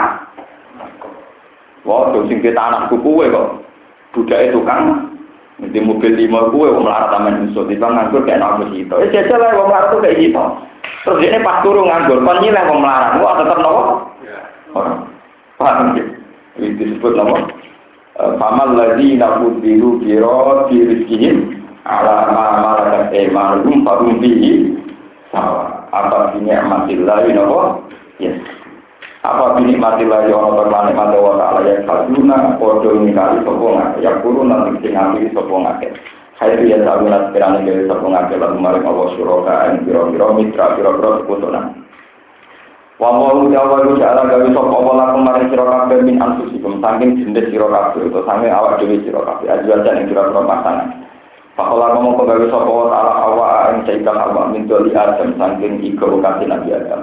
[1.88, 3.64] Wah, sing kita anakku kuwe kok.
[4.12, 5.08] Budake tukang
[5.72, 8.94] di mobil lima kue, wong melarat taman musuh, di bang nganggur kayak nak itu.
[9.00, 10.44] Eh jajal lah, wong melarat tuh kayak gitu.
[11.06, 13.82] Terus ini pas turun nganggur, kon nyileh wong melarat, wah tetap nopo.
[14.74, 15.08] Orang,
[15.56, 16.12] paham gitu.
[16.60, 17.40] Itu disebut nopo.
[18.14, 24.70] Famal lagi nakut biru biro dirizkihim ala ma malakat emanum farum bihi
[25.34, 25.90] sawa.
[25.90, 27.62] Apa bini amatillah ini apa?
[28.22, 28.38] Yes.
[29.26, 33.82] Apa bini amatillah yang orang berlanik mata wa ta'ala yang kaluna kodo ini kali sopong
[33.98, 35.90] yang kurun nanti sing ambil sopong ake.
[36.38, 41.26] Hai ya sabuna sekiranya dari sopong ake lalu maring Allah suroka yang biro-biro mitra biro-biro
[41.26, 41.82] sekutunan.
[42.94, 47.50] Wa mau jawa lu jala gawe sapa wala kemarin sira kabeh min anfusikum saking jenis
[47.50, 51.02] sira kabeh utawa saking awak dhewe sira kabeh aja ing sira pasangan.
[51.58, 56.46] Pakola gawe sapa wa ta'ala awa ing saika hawa min doli adam saking iko kasih
[56.46, 57.02] Nabi Adam.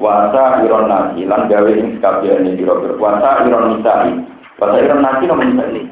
[0.00, 2.96] Wasa iron nasi lan gawe ing sakabehane sira kabeh.
[2.96, 4.12] Wasa iron nisai.
[4.56, 5.84] Wasa iron nasi nopo nisai.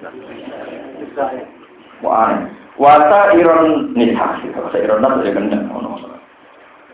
[2.01, 2.33] Wah,
[2.81, 4.49] wasa iron nisai.
[4.57, 6.01] Wasa iron nasi ya ngono.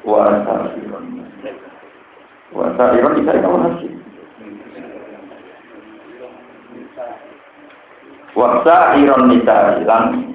[0.02, 1.19] Wasa iron
[2.50, 3.88] Wasa iron bisa kamu nasi.
[8.34, 10.34] Wasa iron nisa hilang.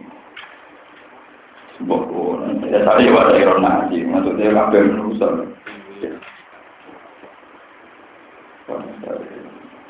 [1.76, 5.32] Sebuah ya tadi wasa iron nasi, maksudnya kabel rusak.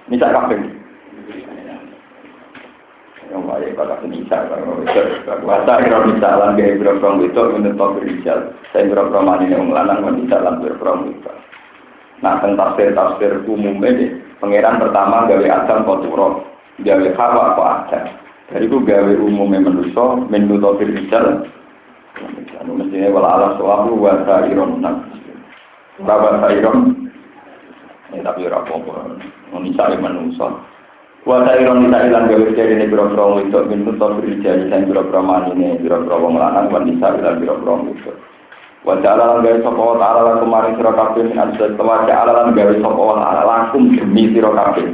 [0.10, 0.62] Nisa kabel.
[3.26, 4.38] Yang baik pada penisa,
[5.46, 8.50] wasa iron nisa lan gaya berapa itu menurut berijal.
[8.74, 11.35] Saya berapa mani yang melanang wanita lan berapa itu.
[12.26, 16.42] Nah, tentang tafsir-tafsir umum ini, pangeran pertama gawe Adam koturo,
[16.82, 18.06] gawe Hawa apa Adam.
[18.50, 21.46] Dari itu gawe umumnya manusia, menutup rijal.
[22.66, 25.06] Anu mestinya wala ala suabu wa sa'iron nak.
[26.02, 27.06] Berapa sa'iron?
[28.10, 29.22] Ya, tapi ora apa-apa.
[29.54, 30.50] Menisai manusia.
[31.30, 35.78] Wa sa'iron nisa ilan gawe jadi ini biro-biro itu, menutup rijal, dan biro-biro mani ini,
[35.78, 38.10] biro-biro wong lanang, wa nisa ilan biro-biro itu.
[38.86, 42.32] Wajah ala lan gawe sapa wa ta'ala lan kemarin sira kabeh min ajal wajah ala
[42.38, 44.86] lan gawe sapa wa ta'ala langsung demi sira kabeh.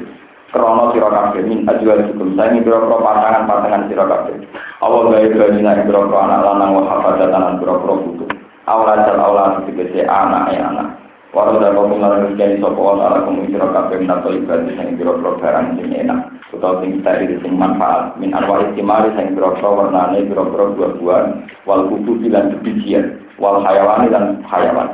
[0.55, 2.39] Krana sira kabeh min ajal hukum.
[2.39, 4.35] Saing pira-pira pasangan-pasangan sira kabeh.
[4.79, 8.25] Allah gawe banina pira-pira anak lanang wa hafadzatan lan pira-pira putu
[8.63, 10.43] awalan dan awalan tegese anak.
[10.55, 10.87] Ya anak
[11.31, 15.31] Walau dan kau mengalami rezeki sopo ala kamu sira kabeh min atau ibadah sing pira-pira
[15.35, 16.19] barang sing enak.
[16.55, 18.15] Utawa sing sari sing manfaat.
[18.19, 21.27] Min arwah istimari sing pira-pira warnane pira-pira buah-buahan.
[21.67, 24.87] Wal kutu bilan bijian wal hayawani dan hayawan.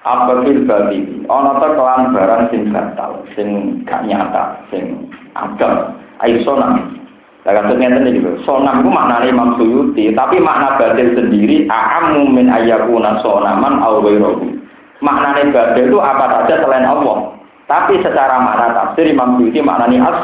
[0.00, 3.48] Apa fil bati ana ta kelan barang sing batal sing
[3.84, 6.96] gak nyata sing agam air sonam.
[7.44, 9.60] Lah kan ngeten iki sonam ku maknane Imam
[10.16, 14.60] tapi makna batil sendiri a'ammu min ayyakuna sonaman aw ghairuhu
[15.04, 17.36] maknane batil itu apa saja selain Allah.
[17.68, 20.18] Tapi secara makna tafsir Imam Suyuti maknanya as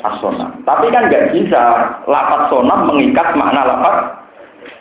[0.00, 0.64] as-sonam.
[0.64, 1.62] Tapi kan nggak bisa
[2.08, 4.19] lapat sonam mengikat makna lapat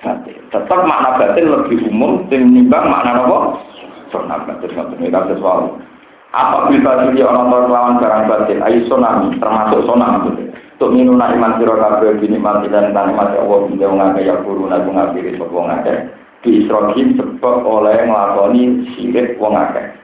[0.03, 0.37] batil.
[0.49, 3.37] Tetap makna batin lebih umum menimbang makna apa?
[4.09, 5.77] Sonam batin ngoten iki sesuatu.
[6.29, 8.61] Apa bisa jadi orang tua lawan barang batin?
[8.61, 10.49] Ayo sonam termasuk sonam gitu.
[10.79, 14.87] Tuk minu nak iman kabeh bini mati dan nikmat Allah bisa ngake ya guru nak
[14.87, 16.07] ngapiri sapa wong akeh.
[16.39, 19.98] Di Israel sebab oleh nglakoni sirik wong akeh.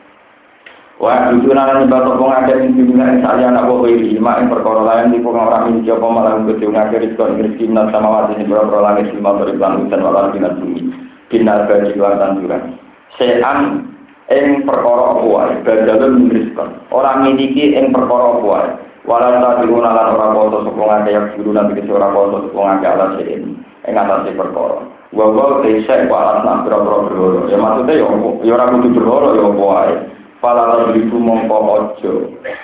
[0.95, 4.79] Wah, itu nana nyebab ngake ing dunya ing saya anak wa iri mak ing perkara
[4.79, 8.47] lain di pokok ora min japa malah kudu ngake rizkon rezeki nan sama wati ing
[8.47, 10.87] perkara langit lima dari lan dan wala binat bumi.
[11.27, 12.79] Binar bagi lan tanduran.
[13.19, 13.91] Sean
[14.31, 16.79] ing perkara wae, badalun rizkon.
[16.95, 18.67] Ora miliki ing perkara wae.
[19.03, 22.59] Walau tak diruna lan ora koso sapa ngake yang guru nanti kese ora koso sapa
[22.71, 23.43] ngake ala sein
[23.83, 24.79] ing atase perkara.
[25.11, 27.39] Wa wa desa wa alat boro-boro berhoro.
[27.51, 28.07] Ya maksudnya ya
[28.47, 30.14] ya ora kudu berhoro ya wae.
[30.45, 32.13] Pala tabriku mongko ojo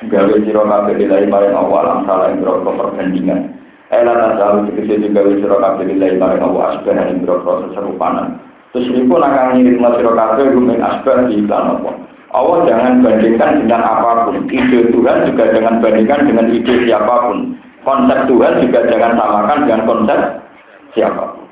[0.05, 3.57] gawe sira kabeh lillahi maring Allah alam salah ing boro perbandingan.
[3.89, 8.37] Ela ta jalu dikese gawe sira kabeh lillahi maring Allah asbah ing boro serupanan.
[8.69, 11.91] Terus iku nakang ngirim sira kabeh rumen asbah di iklan apa.
[12.37, 14.45] Allah jangan bandingkan dengan apa pun.
[14.45, 17.57] Ide Tuhan juga jangan bandingkan dengan ide siapa pun.
[17.81, 20.19] Konsep Tuhan juga jangan samakan dengan konsep
[20.93, 21.49] siapa pun.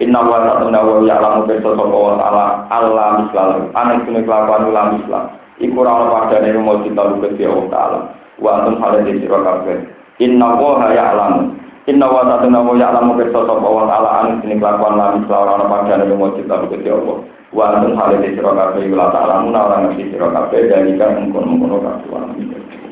[0.00, 3.60] Inna wa ta'ala wa ya'lamu beso sapa wa ta'ala Allah mislah.
[3.76, 5.24] Anak kene kelakuan ula mislah.
[5.60, 7.98] Iku ora padane mau luwih ya Allah ta'ala.
[8.36, 9.78] Wa antum hale di sira kabeh.
[10.20, 11.42] Inna wa ya'lamu.
[11.88, 15.64] Inna wa ta'ala wa ya'lamu beso sapa wa ta'ala anak kene kelakuan la mislah ora
[15.64, 17.18] padane mau kita luwih ya Allah.
[17.56, 22.85] wa antum halil sira kabeh ila ta'lamun ora ngerti sira kabeh dalika mengkono-mengkono kabeh